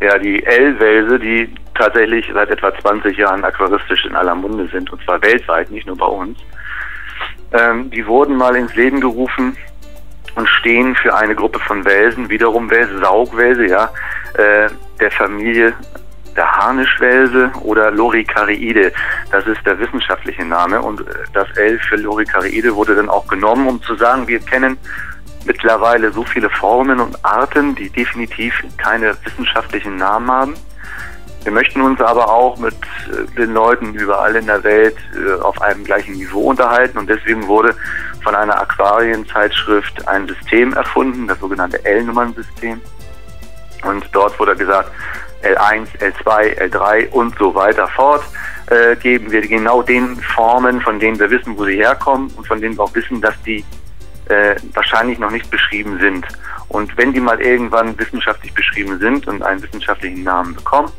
Ja, 0.01 0.17
die 0.19 0.43
L-Welse, 0.43 1.19
die 1.19 1.53
tatsächlich 1.75 2.25
seit 2.33 2.49
etwa 2.49 2.73
20 2.75 3.19
Jahren 3.19 3.45
aquaristisch 3.45 4.07
in 4.07 4.17
aller 4.17 4.35
Munde 4.35 4.67
sind, 4.69 4.91
und 4.91 5.03
zwar 5.05 5.21
weltweit, 5.21 5.71
nicht 5.71 5.87
nur 5.87 5.99
bei 5.99 6.07
uns, 6.07 6.39
ähm, 7.53 7.91
die 7.91 8.07
wurden 8.07 8.37
mal 8.37 8.57
ins 8.57 8.75
Leben 8.75 9.01
gerufen 9.01 9.55
und 10.35 10.49
stehen 10.49 10.95
für 10.95 11.15
eine 11.15 11.35
Gruppe 11.35 11.59
von 11.61 11.85
Welsen, 11.85 12.31
wiederum 12.31 12.71
Welse, 12.71 12.99
Saugwelse, 12.99 13.67
ja, 13.67 13.91
äh, 14.35 14.71
der 15.01 15.11
Familie 15.11 15.75
der 16.39 16.51
Harnischwelse 16.51 17.51
oder 17.63 17.91
Loricariide. 17.91 18.93
Das 19.33 19.45
ist 19.47 19.67
der 19.67 19.79
wissenschaftliche 19.81 20.45
Name 20.45 20.81
und 20.81 21.01
äh, 21.01 21.05
das 21.35 21.49
L 21.57 21.79
für 21.81 21.97
Loricariide 21.97 22.75
wurde 22.75 22.95
dann 22.95 23.09
auch 23.09 23.27
genommen, 23.27 23.67
um 23.67 23.83
zu 23.83 23.97
sagen, 23.97 24.27
wir 24.29 24.39
kennen 24.39 24.79
mittlerweile 25.45 26.13
so 26.13 26.25
viele 26.25 26.49
Formen 26.49 27.01
und 27.01 27.25
Arten, 27.25 27.75
die 27.75 27.91
definitiv 27.91 28.55
keine 28.77 29.17
wissenschaftlichen 29.25 29.97
Namen 29.97 30.31
haben. 30.31 30.55
Wir 31.43 31.53
möchten 31.53 31.81
uns 31.81 32.01
aber 32.01 32.29
auch 32.29 32.57
mit 32.59 32.75
äh, 32.75 33.37
den 33.37 33.53
Leuten 33.53 33.95
überall 33.95 34.37
in 34.37 34.47
der 34.47 34.63
Welt 34.63 34.97
äh, 35.17 35.41
auf 35.41 35.61
einem 35.61 35.83
gleichen 35.83 36.15
Niveau 36.15 36.51
unterhalten 36.51 36.99
und 36.99 37.11
deswegen 37.11 37.49
wurde 37.49 37.75
von 38.23 38.37
einer 38.37 38.61
Aquarienzeitschrift 38.61 40.07
ein 40.07 40.29
System 40.29 40.73
erfunden, 40.75 41.27
das 41.27 41.41
sogenannte 41.41 41.85
L-Nummern-System. 41.85 42.81
Und 43.85 44.09
dort 44.13 44.39
wurde 44.39 44.55
gesagt, 44.57 44.91
L1, 45.43 45.87
L2, 45.99 46.59
L3 46.71 47.09
und 47.11 47.37
so 47.39 47.55
weiter 47.55 47.87
fort, 47.89 48.25
äh, 48.71 48.97
geben 48.97 49.31
wir 49.31 49.41
genau 49.41 49.83
den 49.83 50.17
Formen, 50.17 50.81
von 50.81 50.99
denen 50.99 51.19
wir 51.19 51.31
wissen, 51.31 51.57
wo 51.57 51.65
sie 51.65 51.77
herkommen 51.77 52.31
und 52.37 52.47
von 52.47 52.61
denen 52.61 52.77
wir 52.77 52.85
auch 52.85 52.95
wissen, 52.95 53.21
dass 53.21 53.35
die 53.43 53.65
äh, 54.29 54.57
wahrscheinlich 54.75 55.19
noch 55.19 55.31
nicht 55.31 55.51
beschrieben 55.51 55.99
sind. 56.01 56.27
Und 56.69 56.97
wenn 56.99 57.13
die 57.13 57.21
mal 57.21 57.41
irgendwann 57.41 57.99
wissenschaftlich 57.99 58.53
beschrieben 58.53 58.99
sind 58.99 59.27
und 59.27 59.43
einen 59.43 59.63
wissenschaftlichen 59.63 60.23
Namen 60.23 60.55
bekommen, 60.55 60.93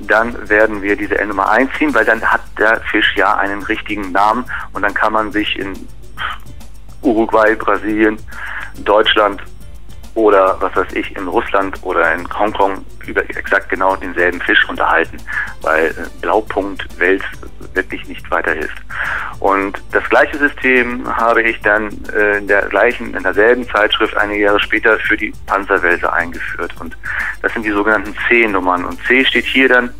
dann 0.00 0.48
werden 0.48 0.82
wir 0.82 0.96
diese 0.96 1.18
L-Nummer 1.18 1.50
einziehen, 1.50 1.92
weil 1.94 2.04
dann 2.04 2.22
hat 2.22 2.40
der 2.58 2.80
Fisch 2.90 3.14
ja 3.16 3.36
einen 3.36 3.62
richtigen 3.62 4.12
Namen 4.12 4.44
und 4.72 4.82
dann 4.82 4.94
kann 4.94 5.12
man 5.12 5.32
sich 5.32 5.58
in 5.58 5.72
Uruguay, 7.02 7.54
Brasilien, 7.54 8.18
Deutschland 8.84 9.42
oder 10.18 10.56
was 10.58 10.74
weiß 10.74 10.94
ich, 10.94 11.16
in 11.16 11.28
Russland 11.28 11.78
oder 11.82 12.12
in 12.12 12.28
Hongkong 12.36 12.84
über 13.06 13.22
exakt 13.30 13.68
genau 13.68 13.94
denselben 13.94 14.40
Fisch 14.40 14.68
unterhalten, 14.68 15.16
weil 15.62 15.86
äh, 15.86 15.92
Blaupunkt 16.20 16.86
Wels 16.98 17.22
wirklich 17.74 18.06
nicht 18.08 18.28
weiterhilft. 18.28 18.76
Und 19.38 19.80
das 19.92 20.02
gleiche 20.10 20.36
System 20.36 21.06
habe 21.16 21.42
ich 21.42 21.60
dann 21.60 21.90
äh, 22.12 22.38
in 22.38 22.48
der 22.48 22.62
gleichen, 22.62 23.14
in 23.14 23.22
derselben 23.22 23.68
Zeitschrift 23.68 24.16
einige 24.16 24.42
Jahre 24.42 24.58
später 24.58 24.98
für 24.98 25.16
die 25.16 25.32
Panzerwälse 25.46 26.12
eingeführt. 26.12 26.74
Und 26.80 26.96
das 27.42 27.52
sind 27.52 27.64
die 27.64 27.70
sogenannten 27.70 28.16
C-Nummern. 28.26 28.84
Und 28.86 29.00
C 29.06 29.24
steht 29.24 29.44
hier 29.44 29.68
dann 29.68 29.94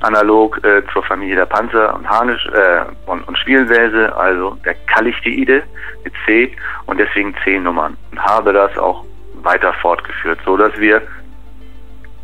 analog 0.00 0.62
äh, 0.64 0.82
zur 0.92 1.02
Familie 1.04 1.36
der 1.36 1.46
Panzer 1.46 1.94
und 1.94 2.06
Harnisch 2.06 2.46
äh, 2.48 2.84
und, 3.06 3.26
und 3.26 3.38
Spielwälse, 3.38 4.14
also 4.14 4.58
der 4.66 4.74
Kalichtiide 4.86 5.62
mit 6.04 6.12
C 6.26 6.54
und 6.84 6.98
deswegen 6.98 7.34
C-Nummern. 7.42 7.96
Und 8.10 8.22
habe 8.22 8.52
das 8.52 8.76
auch 8.76 9.06
weiter 9.42 9.72
fortgeführt, 9.74 10.38
so 10.44 10.56
dass 10.56 10.76
wir 10.78 11.02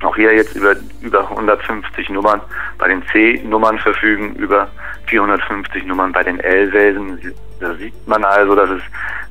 auch 0.02 0.14
hier 0.14 0.34
jetzt 0.34 0.54
über, 0.54 0.76
über 1.00 1.28
150 1.28 2.10
Nummern 2.10 2.40
bei 2.78 2.88
den 2.88 3.02
C-Nummern 3.08 3.78
verfügen, 3.78 4.34
über 4.36 4.68
450 5.06 5.84
Nummern 5.86 6.12
bei 6.12 6.22
den 6.22 6.38
L-Welsen. 6.38 7.34
Da 7.60 7.74
sieht 7.74 8.06
man 8.06 8.24
also, 8.24 8.54
dass 8.54 8.70
es 8.70 8.82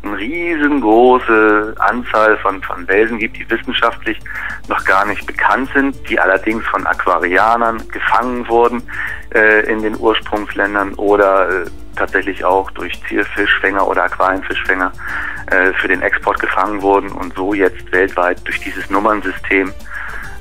eine 0.04 0.18
riesengroße 0.18 1.76
Anzahl 1.80 2.38
von, 2.38 2.62
von 2.62 2.86
Welsen 2.88 3.20
gibt, 3.20 3.38
die 3.38 3.50
wissenschaftlich 3.50 4.20
noch 4.68 4.84
gar 4.84 5.06
nicht 5.06 5.26
bekannt 5.26 5.70
sind, 5.74 5.96
die 6.10 6.20
allerdings 6.20 6.66
von 6.68 6.86
Aquarianern 6.86 7.88
gefangen 7.90 8.48
wurden 8.50 8.84
äh, 9.34 9.72
in 9.72 9.82
den 9.82 9.98
Ursprungsländern 9.98 10.94
oder 10.96 11.50
äh, 11.50 11.66
tatsächlich 11.98 12.44
auch 12.46 12.70
durch 12.72 13.02
Zielfischfänger 13.08 13.86
oder 13.88 14.04
Aquarienfischfänger 14.04 14.92
äh, 15.52 15.74
für 15.74 15.88
den 15.88 16.02
Export 16.02 16.40
gefangen 16.40 16.82
wurden 16.82 17.12
und 17.12 17.34
so 17.36 17.54
jetzt 17.54 17.92
weltweit 17.92 18.40
durch 18.46 18.60
dieses 18.60 18.90
Nummernsystem 18.90 19.74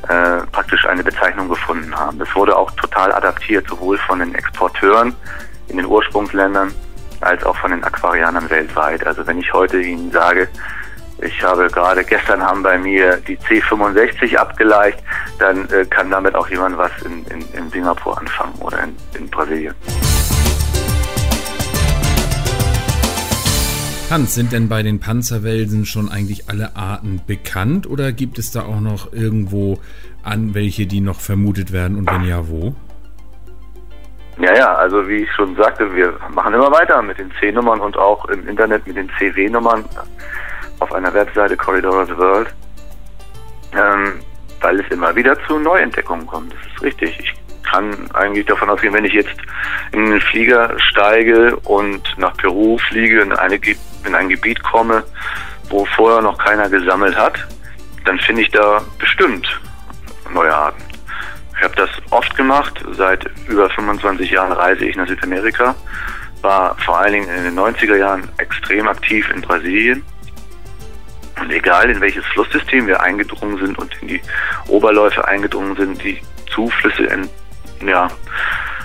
äh, 0.08 0.38
praktisch 0.52 0.84
eine 0.86 1.02
Bezeichnung 1.02 1.48
gefunden 1.48 1.94
haben. 1.96 2.18
Das 2.18 2.32
wurde 2.34 2.56
auch 2.56 2.70
total 2.72 3.12
adaptiert, 3.12 3.68
sowohl 3.68 3.98
von 3.98 4.20
den 4.20 4.34
Exporteuren 4.34 5.14
in 5.68 5.78
den 5.78 5.86
Ursprungsländern 5.86 6.72
als 7.20 7.44
auch 7.44 7.56
von 7.56 7.70
den 7.70 7.82
Aquarianern 7.82 8.48
weltweit. 8.50 9.06
Also 9.06 9.26
wenn 9.26 9.38
ich 9.38 9.52
heute 9.52 9.80
Ihnen 9.80 10.12
sage, 10.12 10.48
ich 11.18 11.42
habe 11.42 11.68
gerade 11.68 12.04
gestern 12.04 12.42
haben 12.42 12.62
bei 12.62 12.76
mir 12.78 13.16
die 13.16 13.38
C65 13.38 14.36
abgeleicht, 14.36 15.02
dann 15.38 15.68
äh, 15.70 15.86
kann 15.86 16.10
damit 16.10 16.34
auch 16.34 16.48
jemand 16.48 16.76
was 16.76 16.92
in, 17.04 17.24
in, 17.26 17.40
in 17.52 17.70
Singapur 17.70 18.18
anfangen 18.18 18.54
oder 18.60 18.82
in, 18.82 18.94
in 19.18 19.28
Brasilien. 19.30 19.74
Hans, 24.08 24.36
sind 24.36 24.52
denn 24.52 24.68
bei 24.68 24.84
den 24.84 25.00
Panzerwelsen 25.00 25.84
schon 25.84 26.08
eigentlich 26.08 26.48
alle 26.48 26.76
Arten 26.76 27.20
bekannt 27.26 27.88
oder 27.88 28.12
gibt 28.12 28.38
es 28.38 28.52
da 28.52 28.62
auch 28.62 28.78
noch 28.78 29.12
irgendwo 29.12 29.80
an 30.22 30.54
welche, 30.54 30.86
die 30.86 31.00
noch 31.00 31.18
vermutet 31.18 31.72
werden 31.72 31.96
und 31.98 32.08
wenn 32.08 32.22
ja, 32.22 32.46
wo? 32.48 32.72
Ja, 34.38 34.54
ja, 34.54 34.74
also 34.76 35.08
wie 35.08 35.24
ich 35.24 35.32
schon 35.32 35.56
sagte, 35.56 35.92
wir 35.92 36.14
machen 36.32 36.54
immer 36.54 36.70
weiter 36.70 37.02
mit 37.02 37.18
den 37.18 37.32
C-Nummern 37.40 37.80
und 37.80 37.96
auch 37.96 38.24
im 38.26 38.46
Internet 38.46 38.86
mit 38.86 38.96
den 38.96 39.10
CW-Nummern 39.18 39.84
auf 40.78 40.92
einer 40.92 41.12
Webseite 41.12 41.56
Corridor 41.56 42.02
of 42.02 42.08
the 42.08 42.16
World, 42.16 42.54
ähm, 43.72 44.20
weil 44.60 44.78
es 44.78 44.88
immer 44.92 45.16
wieder 45.16 45.36
zu 45.48 45.58
Neuentdeckungen 45.58 46.28
kommt. 46.28 46.52
Das 46.52 46.60
ist 46.74 46.82
richtig. 46.82 47.18
Ich 47.18 47.45
kann 47.66 48.10
eigentlich 48.12 48.46
davon 48.46 48.70
ausgehen, 48.70 48.94
wenn 48.94 49.04
ich 49.04 49.12
jetzt 49.12 49.36
in 49.92 50.06
einen 50.06 50.20
Flieger 50.20 50.74
steige 50.78 51.56
und 51.64 52.02
nach 52.16 52.36
Peru 52.36 52.78
fliege, 52.88 53.20
in, 53.20 53.32
eine, 53.32 53.60
in 54.06 54.14
ein 54.14 54.28
Gebiet 54.28 54.62
komme, 54.62 55.04
wo 55.68 55.84
vorher 55.84 56.22
noch 56.22 56.38
keiner 56.38 56.68
gesammelt 56.68 57.16
hat, 57.16 57.46
dann 58.04 58.18
finde 58.20 58.42
ich 58.42 58.50
da 58.50 58.80
bestimmt 58.98 59.60
neue 60.32 60.54
Arten. 60.54 60.82
Ich 61.56 61.64
habe 61.64 61.74
das 61.74 61.90
oft 62.10 62.36
gemacht. 62.36 62.84
Seit 62.92 63.28
über 63.48 63.68
25 63.70 64.30
Jahren 64.30 64.52
reise 64.52 64.84
ich 64.84 64.96
nach 64.96 65.08
Südamerika. 65.08 65.74
War 66.42 66.76
vor 66.84 66.98
allen 66.98 67.14
Dingen 67.14 67.28
in 67.28 67.44
den 67.44 67.58
90er 67.58 67.96
Jahren 67.96 68.28
extrem 68.38 68.86
aktiv 68.88 69.28
in 69.34 69.40
Brasilien. 69.40 70.04
Und 71.40 71.50
egal 71.50 71.90
in 71.90 72.00
welches 72.00 72.24
Flusssystem 72.26 72.86
wir 72.86 73.00
eingedrungen 73.00 73.58
sind 73.58 73.78
und 73.78 73.94
in 74.02 74.08
die 74.08 74.22
Oberläufe 74.68 75.26
eingedrungen 75.26 75.76
sind, 75.76 76.02
die 76.02 76.20
Zuflüsse 76.50 77.04
ja, 77.84 78.08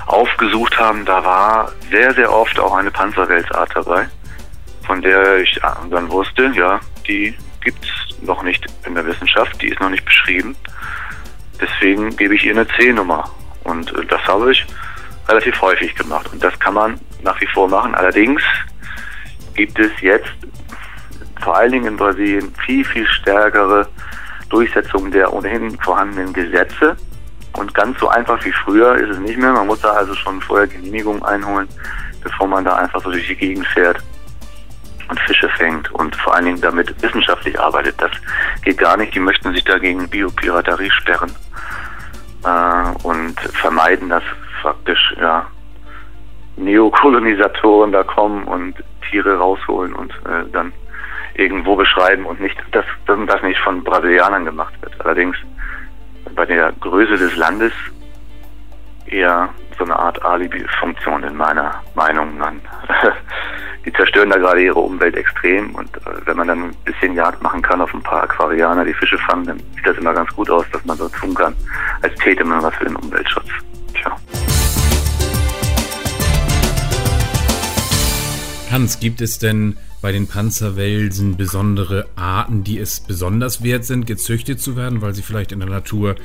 aufgesucht 0.07 0.77
haben, 0.77 1.05
da 1.05 1.23
war 1.23 1.71
sehr, 1.89 2.13
sehr 2.13 2.31
oft 2.31 2.59
auch 2.59 2.75
eine 2.75 2.91
Panzerwelsart 2.91 3.71
dabei, 3.75 4.07
von 4.85 5.01
der 5.01 5.37
ich 5.37 5.59
dann 5.89 6.09
wusste, 6.11 6.51
ja, 6.55 6.79
die 7.07 7.35
gibt 7.63 7.85
es 7.85 8.21
noch 8.21 8.43
nicht 8.43 8.65
in 8.85 8.95
der 8.95 9.05
Wissenschaft, 9.05 9.61
die 9.61 9.69
ist 9.69 9.79
noch 9.79 9.89
nicht 9.89 10.05
beschrieben. 10.05 10.55
Deswegen 11.59 12.15
gebe 12.17 12.35
ich 12.35 12.43
ihr 12.43 12.53
eine 12.53 12.67
C-Nummer. 12.67 13.29
Und 13.63 13.93
äh, 13.93 14.05
das 14.05 14.21
habe 14.25 14.51
ich 14.51 14.65
relativ 15.27 15.61
häufig 15.61 15.95
gemacht. 15.95 16.27
Und 16.33 16.43
das 16.43 16.57
kann 16.59 16.73
man 16.73 16.99
nach 17.21 17.39
wie 17.39 17.47
vor 17.47 17.67
machen. 17.67 17.93
Allerdings 17.93 18.41
gibt 19.53 19.77
es 19.79 19.91
jetzt 20.01 20.31
vor 21.41 21.57
allen 21.57 21.71
Dingen 21.71 21.85
in 21.85 21.97
Brasilien 21.97 22.53
viel, 22.65 22.83
viel 22.85 23.07
stärkere 23.07 23.87
Durchsetzung 24.49 25.11
der 25.11 25.31
ohnehin 25.31 25.77
vorhandenen 25.79 26.33
Gesetze 26.33 26.97
und 27.57 27.73
ganz 27.73 27.99
so 27.99 28.07
einfach 28.07 28.43
wie 28.45 28.51
früher 28.51 28.95
ist 28.95 29.09
es 29.09 29.19
nicht 29.19 29.37
mehr. 29.37 29.53
Man 29.53 29.67
muss 29.67 29.81
da 29.81 29.91
also 29.91 30.13
schon 30.15 30.41
vorher 30.41 30.67
Genehmigungen 30.67 31.23
einholen, 31.23 31.67
bevor 32.23 32.47
man 32.47 32.65
da 32.65 32.75
einfach 32.75 33.01
so 33.01 33.11
durch 33.11 33.27
die 33.27 33.35
Gegend 33.35 33.67
fährt 33.67 34.01
und 35.09 35.19
Fische 35.21 35.49
fängt 35.49 35.91
und 35.91 36.15
vor 36.15 36.35
allen 36.35 36.45
Dingen 36.45 36.61
damit 36.61 37.01
wissenschaftlich 37.01 37.59
arbeitet. 37.59 37.95
Das 38.01 38.11
geht 38.63 38.77
gar 38.77 38.97
nicht. 38.97 39.13
Die 39.13 39.19
möchten 39.19 39.53
sich 39.53 39.63
dagegen 39.63 40.09
Biopiraterie 40.09 40.89
sperren 40.91 41.31
äh, 42.45 43.05
und 43.05 43.39
vermeiden, 43.39 44.09
dass 44.09 44.23
faktisch 44.61 45.13
ja, 45.19 45.45
Neokolonisatoren 46.55 47.91
da 47.91 48.03
kommen 48.03 48.45
und 48.45 48.75
Tiere 49.09 49.37
rausholen 49.37 49.93
und 49.93 50.11
äh, 50.25 50.49
dann 50.51 50.71
irgendwo 51.35 51.75
beschreiben 51.75 52.25
und 52.25 52.39
nicht, 52.39 52.57
dass, 52.71 52.85
dass 53.05 53.17
das 53.27 53.41
nicht 53.41 53.59
von 53.59 53.83
Brasilianern 53.83 54.45
gemacht 54.45 54.73
wird. 54.81 54.93
Allerdings 55.03 55.35
bei 56.35 56.45
der 56.45 56.71
Größe 56.79 57.17
des 57.17 57.35
Landes 57.35 57.73
eher 59.05 59.49
so 59.77 59.83
eine 59.83 59.97
Art 59.97 60.23
Alibi-Funktion 60.23 61.23
in 61.23 61.35
meiner 61.35 61.81
Meinung. 61.95 62.37
Man, 62.37 62.61
die 63.85 63.93
zerstören 63.93 64.29
da 64.29 64.37
gerade 64.37 64.63
ihre 64.63 64.79
Umwelt 64.79 65.15
extrem 65.15 65.75
und 65.75 65.95
äh, 65.97 66.25
wenn 66.25 66.37
man 66.37 66.47
dann 66.47 66.63
ein 66.65 66.75
bisschen 66.85 67.15
Jagd 67.15 67.41
machen 67.41 67.61
kann 67.61 67.81
auf 67.81 67.93
ein 67.93 68.03
paar 68.03 68.23
Aquarianer, 68.23 68.85
die 68.85 68.93
Fische 68.93 69.17
fangen, 69.17 69.45
dann 69.45 69.59
sieht 69.75 69.85
das 69.85 69.97
immer 69.97 70.13
ganz 70.13 70.29
gut 70.35 70.49
aus, 70.49 70.65
dass 70.71 70.83
man 70.85 70.97
so 70.97 71.09
tun 71.09 71.33
kann, 71.33 71.55
als 72.01 72.15
täte 72.15 72.43
man 72.43 72.61
was 72.61 72.75
für 72.75 72.85
den 72.85 72.95
Umweltschutz. 72.95 73.49
Tja. 73.93 74.15
Hans, 78.71 78.99
gibt 78.99 79.19
es 79.21 79.39
denn 79.39 79.77
bei 80.01 80.11
den 80.11 80.27
Panzerwelsen 80.27 81.37
besondere 81.37 82.07
Arten, 82.15 82.63
die 82.63 82.79
es 82.79 82.99
besonders 82.99 83.63
wert 83.63 83.85
sind, 83.85 84.07
gezüchtet 84.07 84.59
zu 84.59 84.75
werden, 84.75 85.01
weil 85.01 85.13
sie 85.13 85.21
vielleicht 85.21 85.51
in 85.51 85.59
der 85.59 85.69
Natur 85.69 86.15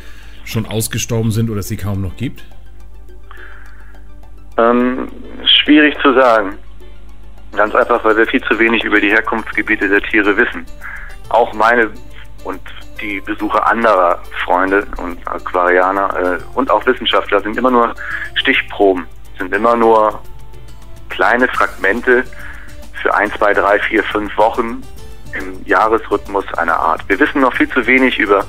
schon 0.45 0.66
ausgestorben 0.66 1.30
sind 1.30 1.50
oder 1.50 1.61
es 1.61 1.68
sie 1.68 1.76
kaum 1.76 2.00
noch 2.00 2.16
gibt? 2.16 2.45
Ähm, 4.56 5.09
schwierig 5.45 5.95
zu 6.00 6.14
sagen. 6.14 6.56
Ganz 7.54 7.75
einfach, 7.75 8.02
weil 8.04 8.16
wir 8.16 8.26
viel 8.26 8.42
zu 8.45 8.59
wenig 8.59 8.83
über 8.85 9.00
die 9.00 9.11
Herkunftsgebiete 9.11 9.88
der 9.88 10.00
Tiere 10.02 10.37
wissen. 10.37 10.64
Auch 11.28 11.52
meine 11.52 11.90
und 12.45 12.61
die 13.00 13.21
Besucher 13.21 13.66
anderer 13.68 14.23
Freunde 14.45 14.87
und 14.97 15.18
Aquarianer 15.28 16.38
äh, 16.38 16.38
und 16.54 16.71
auch 16.71 16.85
Wissenschaftler 16.87 17.40
sind 17.40 17.56
immer 17.59 17.71
nur 17.71 17.95
Stichproben, 18.35 19.06
sind 19.38 19.54
immer 19.54 19.76
nur 19.76 20.21
kleine 21.11 21.49
Fragmente 21.49 22.25
für 23.03 23.15
ein, 23.15 23.31
zwei, 23.33 23.53
drei, 23.53 23.79
vier, 23.79 24.03
fünf 24.05 24.37
Wochen 24.37 24.83
im 25.35 25.65
Jahresrhythmus 25.65 26.47
einer 26.55 26.76
Art. 26.76 27.09
Wir 27.09 27.19
wissen 27.19 27.41
noch 27.41 27.55
viel 27.55 27.69
zu 27.69 27.87
wenig 27.87 28.19
über 28.19 28.45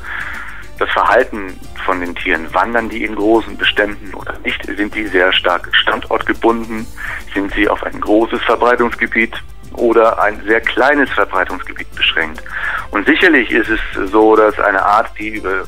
das 0.79 0.89
Verhalten 0.91 1.59
von 1.85 1.99
den 2.01 2.15
Tieren. 2.15 2.53
Wandern 2.53 2.89
die 2.89 3.03
in 3.03 3.15
großen 3.15 3.57
Beständen 3.57 4.13
oder 4.13 4.37
nicht? 4.39 4.63
Sind 4.65 4.93
die 4.93 5.07
sehr 5.07 5.33
stark 5.33 5.69
standortgebunden? 5.73 6.85
Sind 7.33 7.53
sie 7.53 7.67
auf 7.67 7.83
ein 7.83 7.99
großes 7.99 8.41
Verbreitungsgebiet 8.43 9.35
oder 9.73 10.21
ein 10.21 10.41
sehr 10.45 10.61
kleines 10.61 11.09
Verbreitungsgebiet 11.11 11.93
beschränkt? 11.95 12.43
Und 12.91 13.07
sicherlich 13.07 13.51
ist 13.51 13.69
es 13.69 14.11
so, 14.11 14.35
dass 14.35 14.59
eine 14.59 14.83
Art, 14.83 15.11
die 15.17 15.29
über 15.29 15.63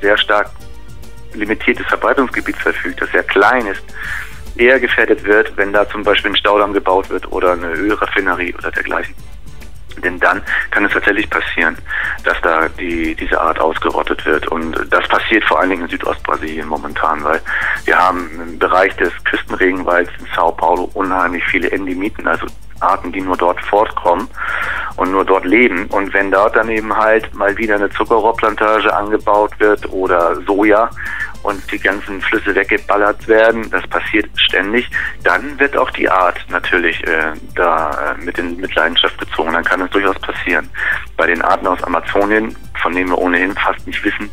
sehr 0.00 0.16
stark 0.16 0.50
limitiertes 1.34 1.86
Verbreitungsgebiet 1.86 2.56
verfügt, 2.56 3.00
das 3.02 3.10
sehr 3.10 3.22
klein 3.22 3.66
ist, 3.66 3.82
eher 4.56 4.80
gefährdet 4.80 5.24
wird, 5.24 5.56
wenn 5.56 5.72
da 5.72 5.88
zum 5.88 6.02
Beispiel 6.02 6.32
ein 6.32 6.36
Staudamm 6.36 6.72
gebaut 6.72 7.10
wird 7.10 7.30
oder 7.32 7.52
eine 7.52 7.72
Ölraffinerie 7.72 8.54
oder 8.54 8.70
dergleichen. 8.70 9.14
Denn 10.02 10.18
dann 10.18 10.40
kann 10.70 10.84
es 10.84 10.92
tatsächlich 10.92 11.28
passieren, 11.28 11.76
dass 12.24 12.40
da 12.42 12.68
die, 12.68 13.14
diese 13.14 13.40
Art 13.40 13.60
ausgerottet 13.60 14.24
wird. 14.24 14.48
Und 14.48 14.78
das 14.90 15.06
passiert 15.08 15.44
vor 15.44 15.60
allen 15.60 15.70
Dingen 15.70 15.82
in 15.82 15.88
Südostbrasilien 15.88 16.68
momentan, 16.68 17.22
weil 17.24 17.40
wir 17.84 17.98
haben 17.98 18.30
im 18.40 18.58
Bereich 18.58 18.96
des 18.96 19.12
Küstenregenwalds 19.24 20.10
in 20.18 20.26
Sao 20.34 20.52
Paulo 20.52 20.90
unheimlich 20.94 21.44
viele 21.44 21.70
Endemiten, 21.70 22.26
also 22.26 22.46
Arten, 22.80 23.12
die 23.12 23.20
nur 23.20 23.36
dort 23.36 23.60
fortkommen 23.64 24.28
und 24.96 25.12
nur 25.12 25.24
dort 25.24 25.44
leben. 25.44 25.86
Und 25.86 26.12
wenn 26.14 26.30
dort 26.30 26.56
dann 26.56 26.68
eben 26.70 26.96
halt 26.96 27.32
mal 27.34 27.56
wieder 27.58 27.74
eine 27.74 27.90
Zuckerrohrplantage 27.90 28.94
angebaut 28.94 29.52
wird 29.58 29.90
oder 29.92 30.36
Soja 30.46 30.88
und 31.42 31.70
die 31.72 31.78
ganzen 31.78 32.20
Flüsse 32.20 32.54
weggeballert 32.54 33.26
werden, 33.26 33.70
das 33.70 33.86
passiert 33.88 34.28
ständig, 34.36 34.88
dann 35.24 35.58
wird 35.58 35.76
auch 35.76 35.90
die 35.90 36.08
Art 36.08 36.38
natürlich 36.48 37.02
äh, 37.06 37.32
da 37.54 38.14
äh, 38.18 38.24
mit, 38.24 38.38
in, 38.38 38.56
mit 38.56 38.74
Leidenschaft 38.74 39.18
gezogen. 39.18 39.52
Dann 39.52 39.64
kann 39.64 39.80
es 39.80 39.90
durchaus 39.90 40.18
passieren. 40.20 40.68
Bei 41.16 41.26
den 41.26 41.42
Arten 41.42 41.66
aus 41.66 41.82
Amazonien, 41.84 42.56
von 42.82 42.94
denen 42.94 43.10
wir 43.10 43.18
ohnehin 43.18 43.54
fast 43.54 43.86
nicht 43.86 44.04
wissen, 44.04 44.30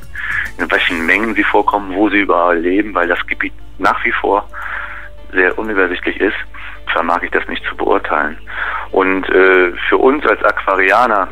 in 0.57 0.69
welchen 0.69 1.05
Mengen 1.05 1.35
sie 1.35 1.43
vorkommen, 1.43 1.93
wo 1.95 2.09
sie 2.09 2.19
überall 2.19 2.59
leben, 2.59 2.93
weil 2.93 3.07
das 3.07 3.25
Gebiet 3.27 3.53
nach 3.77 4.03
wie 4.03 4.11
vor 4.11 4.47
sehr 5.31 5.57
unübersichtlich 5.57 6.19
ist, 6.19 6.37
vermag 6.91 7.21
ich 7.21 7.31
das 7.31 7.47
nicht 7.47 7.63
zu 7.65 7.75
beurteilen. 7.75 8.37
Und 8.91 9.29
äh, 9.29 9.71
für 9.89 9.97
uns 9.97 10.25
als 10.25 10.43
Aquarianer 10.43 11.29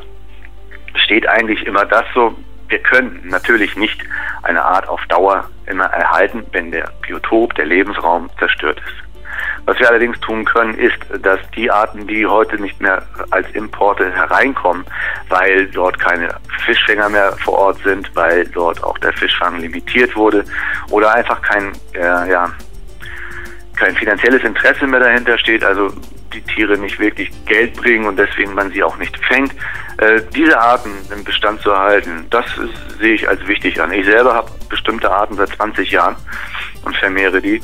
steht 1.04 1.28
eigentlich 1.28 1.66
immer 1.66 1.86
das 1.86 2.06
so, 2.14 2.36
wir 2.68 2.80
können 2.80 3.22
natürlich 3.26 3.76
nicht 3.76 4.00
eine 4.44 4.64
Art 4.64 4.88
auf 4.88 5.02
Dauer 5.08 5.50
immer 5.68 5.86
erhalten, 5.86 6.46
wenn 6.52 6.72
der 6.72 6.92
Biotop, 7.02 7.54
der 7.56 7.66
Lebensraum 7.66 8.30
zerstört 8.38 8.82
ist. 8.86 9.06
Was 9.66 9.80
wir 9.80 9.90
allerdings 9.90 10.20
tun 10.20 10.46
können, 10.46 10.76
ist, 10.76 10.98
dass 11.22 11.40
die 11.56 11.70
Arten, 11.72 12.06
die 12.06 12.26
heute 12.26 12.62
nicht 12.62 12.80
mehr 12.80 13.02
als 13.32 13.50
Importe 13.52 14.12
hereinkommen, 14.14 14.86
weil 15.30 15.66
dort 15.68 16.00
keine 16.00 16.30
Fischfänger 16.66 17.10
mehr 17.10 17.32
vor 17.44 17.58
Ort 17.58 17.80
sind, 17.84 18.16
weil 18.16 18.46
dort 18.48 18.84
auch 18.84 18.98
der 19.00 19.12
Fischfang 19.14 19.60
limitiert 19.60 20.16
wurde 20.16 20.46
oder 20.92 21.14
einfach 21.16 21.42
kein, 21.42 21.72
äh, 21.94 22.30
ja, 22.30 22.52
kein 23.76 23.96
finanzielles 23.96 24.44
Interesse 24.44 24.88
mehr 24.88 25.00
dahinter 25.00 25.38
steht, 25.38 25.64
also 25.64 25.92
die 26.34 26.42
Tiere 26.42 26.78
nicht 26.78 27.00
wirklich 27.00 27.30
Geld 27.46 27.74
bringen 27.76 28.06
und 28.06 28.18
deswegen 28.18 28.54
man 28.54 28.72
sie 28.72 28.84
auch 28.84 28.98
nicht 28.98 29.18
fängt. 29.26 29.54
Äh, 29.98 30.22
diese 30.36 30.60
Arten 30.60 30.92
im 31.14 31.24
Bestand 31.24 31.62
zu 31.62 31.72
erhalten, 31.72 32.28
das 32.30 32.46
ist, 32.58 33.00
sehe 33.00 33.14
ich 33.14 33.28
als 33.28 33.46
wichtig 33.48 33.82
an. 33.82 33.92
Ich 33.92 34.06
selber 34.06 34.34
habe 34.34 34.52
bestimmte 34.70 35.10
Arten 35.10 35.36
seit 35.36 35.50
20 35.50 35.92
Jahren 35.92 36.16
und 36.84 36.96
vermehre 36.98 37.42
die 37.42 37.62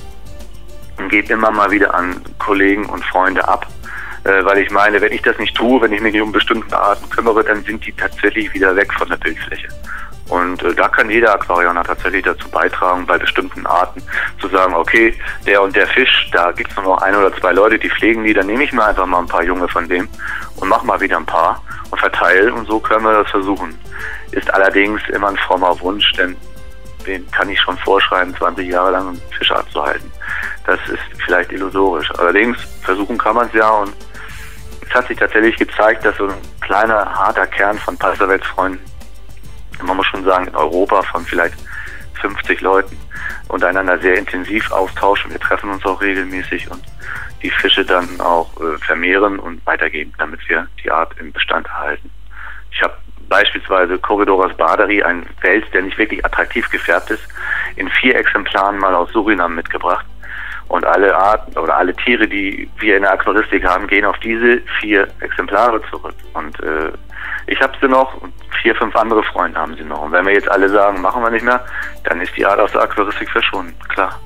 und 0.97 1.09
gebe 1.09 1.33
immer 1.33 1.51
mal 1.51 1.71
wieder 1.71 1.93
an 1.93 2.21
Kollegen 2.39 2.85
und 2.85 3.03
Freunde 3.05 3.47
ab. 3.47 3.67
Äh, 4.23 4.45
weil 4.45 4.59
ich 4.59 4.71
meine, 4.71 5.01
wenn 5.01 5.11
ich 5.11 5.21
das 5.23 5.37
nicht 5.39 5.55
tue, 5.55 5.81
wenn 5.81 5.91
ich 5.91 6.01
mich 6.01 6.13
nicht 6.13 6.21
um 6.21 6.31
bestimmte 6.31 6.77
Arten 6.77 7.09
kümmere, 7.09 7.43
dann 7.43 7.63
sind 7.63 7.85
die 7.85 7.91
tatsächlich 7.91 8.53
wieder 8.53 8.75
weg 8.75 8.93
von 8.93 9.09
der 9.09 9.17
Bildfläche. 9.17 9.67
Und 10.31 10.63
äh, 10.63 10.73
da 10.73 10.87
kann 10.87 11.09
jeder 11.09 11.33
Aquarianer 11.33 11.83
tatsächlich 11.83 12.23
dazu 12.23 12.47
beitragen, 12.49 13.05
bei 13.05 13.17
bestimmten 13.17 13.65
Arten 13.65 14.01
zu 14.39 14.47
sagen, 14.47 14.73
okay, 14.73 15.13
der 15.45 15.61
und 15.61 15.75
der 15.75 15.85
Fisch, 15.87 16.29
da 16.31 16.53
gibt 16.53 16.71
es 16.71 16.77
nur 16.77 16.85
noch 16.85 17.01
ein 17.01 17.13
oder 17.13 17.35
zwei 17.35 17.51
Leute, 17.51 17.77
die 17.77 17.89
pflegen 17.89 18.23
die, 18.23 18.33
dann 18.33 18.47
nehme 18.47 18.63
ich 18.63 18.71
mir 18.71 18.85
einfach 18.85 19.05
mal 19.05 19.19
ein 19.19 19.27
paar 19.27 19.43
Junge 19.43 19.67
von 19.67 19.89
dem 19.89 20.07
und 20.55 20.69
mache 20.69 20.85
mal 20.85 21.01
wieder 21.01 21.17
ein 21.17 21.25
paar 21.25 21.61
und 21.89 21.99
verteile 21.99 22.53
und 22.53 22.65
so 22.65 22.79
können 22.79 23.03
wir 23.03 23.11
das 23.11 23.29
versuchen. 23.29 23.77
Ist 24.31 24.53
allerdings 24.53 25.01
immer 25.09 25.27
ein 25.27 25.37
frommer 25.37 25.77
Wunsch, 25.81 26.13
denn 26.13 26.37
den 27.05 27.29
kann 27.31 27.49
ich 27.49 27.59
schon 27.59 27.77
vorschreiben, 27.79 28.33
20 28.37 28.69
Jahre 28.69 28.91
lang 28.91 29.09
einen 29.09 29.21
Fischart 29.37 29.69
zu 29.69 29.83
halten. 29.83 30.09
Das 30.65 30.79
ist 30.87 31.03
vielleicht 31.25 31.51
illusorisch. 31.51 32.09
Allerdings 32.17 32.57
versuchen 32.83 33.17
kann 33.17 33.35
man 33.35 33.47
es 33.47 33.53
ja 33.53 33.69
und 33.69 33.93
es 34.87 34.93
hat 34.93 35.09
sich 35.09 35.17
tatsächlich 35.17 35.57
gezeigt, 35.57 36.05
dass 36.05 36.15
so 36.15 36.27
ein 36.27 36.35
kleiner, 36.61 37.03
harter 37.13 37.47
Kern 37.47 37.77
von 37.79 37.97
Passerweltsfreunden 37.97 38.79
man 39.83 39.97
muss 39.97 40.07
schon 40.07 40.23
sagen, 40.23 40.47
in 40.47 40.55
Europa 40.55 41.01
von 41.03 41.25
vielleicht 41.25 41.55
50 42.21 42.61
Leuten 42.61 42.97
untereinander 43.47 43.97
sehr 43.99 44.17
intensiv 44.17 44.71
austauschen. 44.71 45.31
Wir 45.31 45.39
treffen 45.39 45.69
uns 45.69 45.85
auch 45.85 46.01
regelmäßig 46.01 46.69
und 46.69 46.83
die 47.41 47.49
Fische 47.49 47.83
dann 47.83 48.19
auch 48.19 48.49
äh, 48.61 48.77
vermehren 48.79 49.39
und 49.39 49.65
weitergeben, 49.65 50.13
damit 50.17 50.47
wir 50.47 50.67
die 50.83 50.91
Art 50.91 51.17
im 51.19 51.31
Bestand 51.31 51.67
erhalten. 51.67 52.09
Ich 52.71 52.81
habe 52.81 52.93
beispielsweise 53.27 53.97
Corridoras 53.97 54.55
baderi, 54.57 55.01
ein 55.03 55.25
Wels, 55.41 55.65
der 55.71 55.81
nicht 55.83 55.97
wirklich 55.97 56.23
attraktiv 56.23 56.69
gefärbt 56.69 57.09
ist, 57.11 57.23
in 57.75 57.89
vier 57.89 58.15
Exemplaren 58.15 58.77
mal 58.77 58.93
aus 58.93 59.11
Surinam 59.11 59.55
mitgebracht. 59.55 60.05
Und 60.71 60.85
alle 60.85 61.13
Arten 61.13 61.59
oder 61.59 61.75
alle 61.75 61.93
Tiere, 61.93 62.25
die 62.25 62.69
wir 62.79 62.95
in 62.95 63.01
der 63.01 63.11
Aquaristik 63.11 63.61
haben, 63.65 63.87
gehen 63.87 64.05
auf 64.05 64.17
diese 64.19 64.61
vier 64.79 65.05
Exemplare 65.19 65.81
zurück. 65.89 66.15
Und 66.33 66.57
äh, 66.63 66.93
ich 67.47 67.59
habe 67.59 67.73
sie 67.81 67.89
noch 67.89 68.13
und 68.21 68.31
vier, 68.61 68.73
fünf 68.75 68.95
andere 68.95 69.21
Freunde 69.21 69.59
haben 69.59 69.75
sie 69.75 69.83
noch. 69.83 70.01
Und 70.03 70.13
wenn 70.13 70.25
wir 70.25 70.33
jetzt 70.33 70.49
alle 70.49 70.69
sagen, 70.69 71.01
machen 71.01 71.21
wir 71.23 71.29
nicht 71.29 71.43
mehr, 71.43 71.61
dann 72.05 72.21
ist 72.21 72.31
die 72.37 72.45
Art 72.45 72.57
aus 72.57 72.71
der 72.71 72.83
Aquaristik 72.83 73.29
verschwunden, 73.29 73.75
klar. 73.89 74.17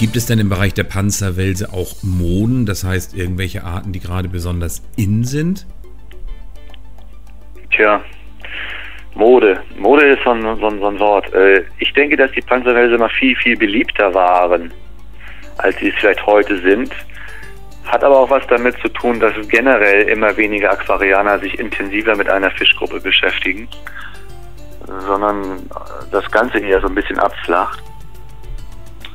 Gibt 0.00 0.16
es 0.16 0.26
denn 0.26 0.40
im 0.40 0.48
Bereich 0.48 0.74
der 0.74 0.84
Panzerwälse 0.84 1.72
auch 1.72 2.02
Moden, 2.02 2.66
das 2.66 2.82
heißt 2.82 3.14
irgendwelche 3.14 3.62
Arten, 3.62 3.92
die 3.92 4.00
gerade 4.00 4.28
besonders 4.28 4.82
in 4.96 5.22
sind? 5.22 5.68
Tja, 7.70 8.02
Mode. 9.16 9.62
Mode 9.78 10.06
ist 10.06 10.22
so 10.24 10.30
ein, 10.30 10.42
so 10.42 10.66
ein, 10.66 10.78
so 10.78 10.86
ein 10.86 10.98
Wort. 10.98 11.32
Äh, 11.32 11.64
ich 11.78 11.92
denke, 11.94 12.16
dass 12.16 12.30
die 12.32 12.42
Panzerwälse 12.42 12.98
mal 12.98 13.08
viel, 13.08 13.34
viel 13.36 13.56
beliebter 13.56 14.12
waren, 14.12 14.72
als 15.58 15.76
sie 15.78 15.88
es 15.88 15.94
vielleicht 15.96 16.24
heute 16.26 16.58
sind. 16.60 16.92
Hat 17.86 18.04
aber 18.04 18.18
auch 18.18 18.30
was 18.30 18.46
damit 18.48 18.76
zu 18.80 18.88
tun, 18.88 19.18
dass 19.18 19.32
generell 19.48 20.08
immer 20.08 20.36
weniger 20.36 20.70
Aquarianer 20.72 21.38
sich 21.38 21.58
intensiver 21.58 22.14
mit 22.14 22.28
einer 22.28 22.50
Fischgruppe 22.50 23.00
beschäftigen, 23.00 23.68
sondern 25.06 25.68
das 26.10 26.30
Ganze 26.30 26.58
eher 26.58 26.80
so 26.80 26.88
ein 26.88 26.94
bisschen 26.94 27.18
abflacht. 27.18 27.82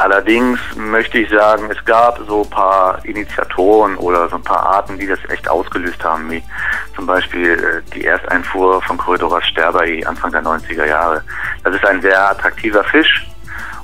Allerdings 0.02 0.60
möchte 0.76 1.20
ich 1.20 1.30
sagen, 1.30 1.70
es 1.70 1.86
gab 1.86 2.20
so 2.28 2.42
ein 2.42 2.50
paar 2.50 3.06
Initiatoren 3.06 3.96
oder 3.98 4.28
so 4.30 4.38
ein 4.38 4.42
paar 4.42 4.66
Arten, 4.66 4.98
die 4.98 5.06
das 5.06 5.20
echt 5.30 5.48
ausgelöst 5.48 6.04
haben, 6.04 6.28
wie 6.32 6.42
zum 6.96 7.06
Beispiel 7.06 7.52
äh, 7.52 7.94
die 7.94 8.06
Ersteinfuhr 8.06 8.82
von 8.82 8.98
Corridoras 8.98 9.46
Sterbai 9.46 10.02
Anfang 10.08 10.32
der 10.32 10.42
90er 10.42 10.88
Jahre. 10.88 11.24
Das 11.64 11.76
ist 11.76 11.86
ein 11.86 12.02
sehr 12.02 12.32
attraktiver 12.32 12.84
Fisch 12.86 13.28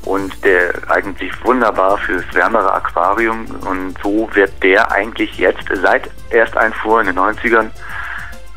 und 0.06 0.44
der 0.44 0.74
eignet 0.88 1.20
sich 1.20 1.32
wunderbar 1.46 2.00
fürs 2.00 2.26
wärmere 2.34 2.74
Aquarium 2.74 3.46
und 3.70 3.96
so 4.02 4.28
wird 4.34 4.52
der 4.64 4.92
eigentlich 4.92 5.38
jetzt 5.38 5.70
seit 5.72 6.10
Ersteinfuhr 6.32 7.02
in 7.02 7.08
den 7.08 7.20
90ern 7.20 7.70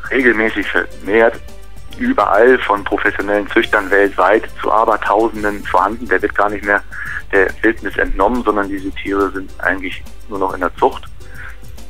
regelmäßig 0.09 0.65
vermehrt 0.67 1.39
überall 2.01 2.57
von 2.59 2.83
professionellen 2.83 3.47
Züchtern 3.49 3.89
weltweit 3.91 4.49
zu 4.61 4.71
Abertausenden 4.71 5.63
vorhanden. 5.63 6.07
Der 6.07 6.21
wird 6.21 6.35
gar 6.35 6.49
nicht 6.49 6.65
mehr 6.65 6.81
der 7.31 7.47
Wildnis 7.61 7.95
entnommen, 7.97 8.43
sondern 8.43 8.67
diese 8.67 8.91
Tiere 8.91 9.31
sind 9.31 9.51
eigentlich 9.59 10.03
nur 10.27 10.39
noch 10.39 10.53
in 10.53 10.61
der 10.61 10.75
Zucht. 10.75 11.05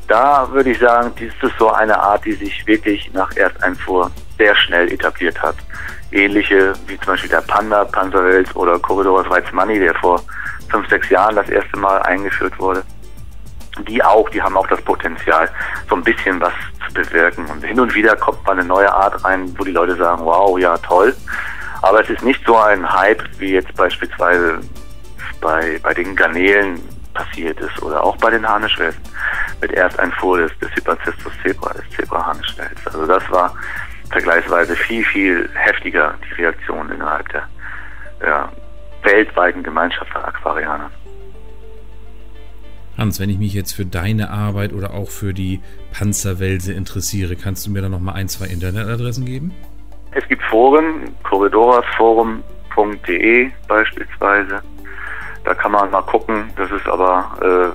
Da 0.08 0.52
würde 0.52 0.72
ich 0.72 0.80
sagen, 0.80 1.12
dies 1.18 1.32
ist 1.42 1.58
so 1.58 1.72
eine 1.72 1.98
Art, 1.98 2.26
die 2.26 2.34
sich 2.34 2.68
wirklich 2.68 3.12
nach 3.14 3.36
Ersteinfuhr 3.36 4.12
sehr 4.38 4.56
schnell 4.56 4.92
etabliert 4.92 5.42
hat. 5.42 5.56
Ähnliche 6.12 6.74
wie 6.88 6.98
zum 6.98 7.14
Beispiel 7.14 7.30
der 7.30 7.42
Panda, 7.42 7.86
Panzerwels 7.86 8.54
oder 8.56 8.78
Corridor 8.80 9.26
Money, 9.54 9.80
der 9.80 9.96
vor 9.96 10.22
fünf, 10.70 10.90
sechs 10.90 11.10
Jahren 11.10 11.38
das 11.38 11.48
erste 11.50 11.78
Mal 11.78 12.02
eingeführt 12.02 12.60
wurde. 12.60 12.84
Die 13.88 14.04
auch, 14.04 14.30
die 14.30 14.42
haben 14.42 14.58
auch 14.58 14.68
das 14.68 14.82
Potenzial, 14.82 15.50
so 15.90 15.96
ein 15.96 16.04
bisschen 16.04 16.40
was 16.42 16.54
zu 16.86 16.94
bewirken. 16.94 17.46
Und 17.46 17.64
hin 17.64 17.80
und 17.80 17.94
wieder 17.96 18.16
kommt 18.16 18.46
mal 18.46 18.54
eine 18.54 18.66
neue 18.66 18.92
Art 18.92 19.24
rein, 19.24 19.54
wo 19.58 19.64
die 19.64 19.72
Leute 19.72 19.96
sagen, 19.96 20.26
wow, 20.26 20.60
ja, 20.60 20.78
toll. 20.80 21.16
Aber 21.82 22.02
es 22.02 22.10
ist 22.10 22.22
nicht 22.24 22.46
so 22.46 22.58
ein 22.58 22.92
Hype 22.92 23.24
wie 23.40 23.54
jetzt 23.54 23.74
beispielsweise 23.76 24.60
bei, 25.40 25.80
bei 25.82 25.94
den 25.94 26.16
Garnelen 26.16 26.82
passiert 27.14 27.60
ist. 27.60 27.82
Oder 27.82 28.04
auch 28.04 28.18
bei 28.18 28.30
den 28.30 28.48
Harnischwelsen 28.48 29.02
mit 29.62 29.72
Ersteinfuhr 29.72 30.40
des, 30.40 30.58
des 30.60 30.72
Hypacestus 30.76 31.34
zebra, 31.44 31.74
des 31.74 31.90
Zebra-Harnischwels. 31.96 32.86
Also 32.86 33.06
das 33.06 33.30
war 33.32 33.54
vergleichsweise 34.12 34.76
viel, 34.76 35.04
viel 35.06 35.50
heftiger, 35.54 36.16
die 36.30 36.42
Reaktion 36.42 36.92
innerhalb 36.92 37.28
der 37.30 37.48
ja, 38.26 38.52
weltweiten 39.04 39.64
Gemeinschaft 39.64 40.12
von 40.12 40.24
Aquarianern. 40.24 40.92
Hans, 43.02 43.20
wenn 43.20 43.30
ich 43.32 43.40
mich 43.40 43.56
jetzt 43.56 43.74
für 43.74 43.84
deine 43.84 44.30
Arbeit 44.30 44.74
oder 44.74 44.94
auch 44.94 45.10
für 45.10 45.34
die 45.34 45.60
Panzerwelse 45.92 46.72
interessiere, 46.72 47.36
kannst 47.36 47.66
du 47.66 47.72
mir 47.72 47.82
da 47.82 47.90
noch 47.90 48.00
mal 48.00 48.12
ein, 48.12 48.30
zwei 48.30 48.46
Internetadressen 48.46 49.26
geben? 49.26 49.56
Es 50.12 50.28
gibt 50.28 50.44
Foren, 50.44 51.10
corridorasforum.de 51.24 53.50
beispielsweise. 53.68 54.62
Da 55.44 55.56
kann 55.56 55.72
man 55.72 55.90
mal 55.90 56.04
gucken. 56.04 56.52
Das 56.56 56.70
ist 56.70 56.88
aber 56.88 57.32
äh, 57.42 57.72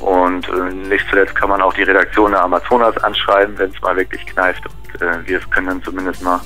Und 0.00 0.48
äh, 0.48 0.72
nicht 0.88 1.06
zuletzt 1.08 1.34
kann 1.34 1.48
man 1.48 1.62
auch 1.62 1.74
die 1.74 1.82
Redaktion 1.82 2.32
der 2.32 2.42
Amazonas 2.42 2.96
anschreiben, 2.98 3.58
wenn 3.58 3.70
es 3.70 3.80
mal 3.80 3.96
wirklich 3.96 4.24
kneift. 4.26 4.62
Und 4.66 5.02
äh, 5.02 5.26
wir 5.26 5.40
können 5.50 5.66
dann 5.66 5.82
zumindest 5.82 6.22
mal 6.22 6.40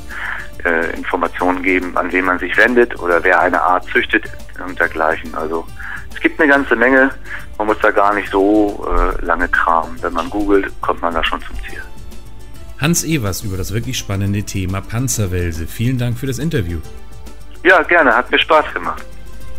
äh, 0.64 0.97
Informationen 0.97 1.62
geben, 1.62 1.97
an 1.97 2.11
wen 2.12 2.25
man 2.25 2.38
sich 2.38 2.57
wendet 2.57 2.99
oder 3.01 3.23
wer 3.23 3.41
eine 3.41 3.61
Art 3.61 3.85
züchtet 3.87 4.25
und 4.67 4.79
dergleichen. 4.79 5.35
Also 5.35 5.67
es 6.14 6.21
gibt 6.21 6.41
eine 6.41 6.51
ganze 6.51 6.77
Menge. 6.77 7.11
Man 7.57 7.67
muss 7.67 7.79
da 7.81 7.91
gar 7.91 8.14
nicht 8.14 8.31
so 8.31 8.87
äh, 8.88 9.25
lange 9.25 9.49
kramen. 9.49 9.97
Wenn 10.01 10.12
man 10.12 10.31
googelt, 10.31 10.73
kommt 10.81 11.03
man 11.03 11.14
da 11.14 11.23
schon 11.25 11.41
zum 11.43 11.57
Ziel. 11.69 11.83
Hans 12.81 13.05
Evers 13.05 13.43
über 13.43 13.57
das 13.57 13.75
wirklich 13.75 13.99
spannende 13.99 14.45
Thema 14.45 14.81
Panzerwelse. 14.81 15.67
Vielen 15.67 15.99
Dank 15.99 16.17
für 16.17 16.27
das 16.27 16.38
Interview. 16.38 16.79
Ja, 17.64 17.83
gerne. 17.83 18.14
Hat 18.14 18.31
mir 18.31 18.38
Spaß 18.38 18.73
gemacht. 18.73 19.05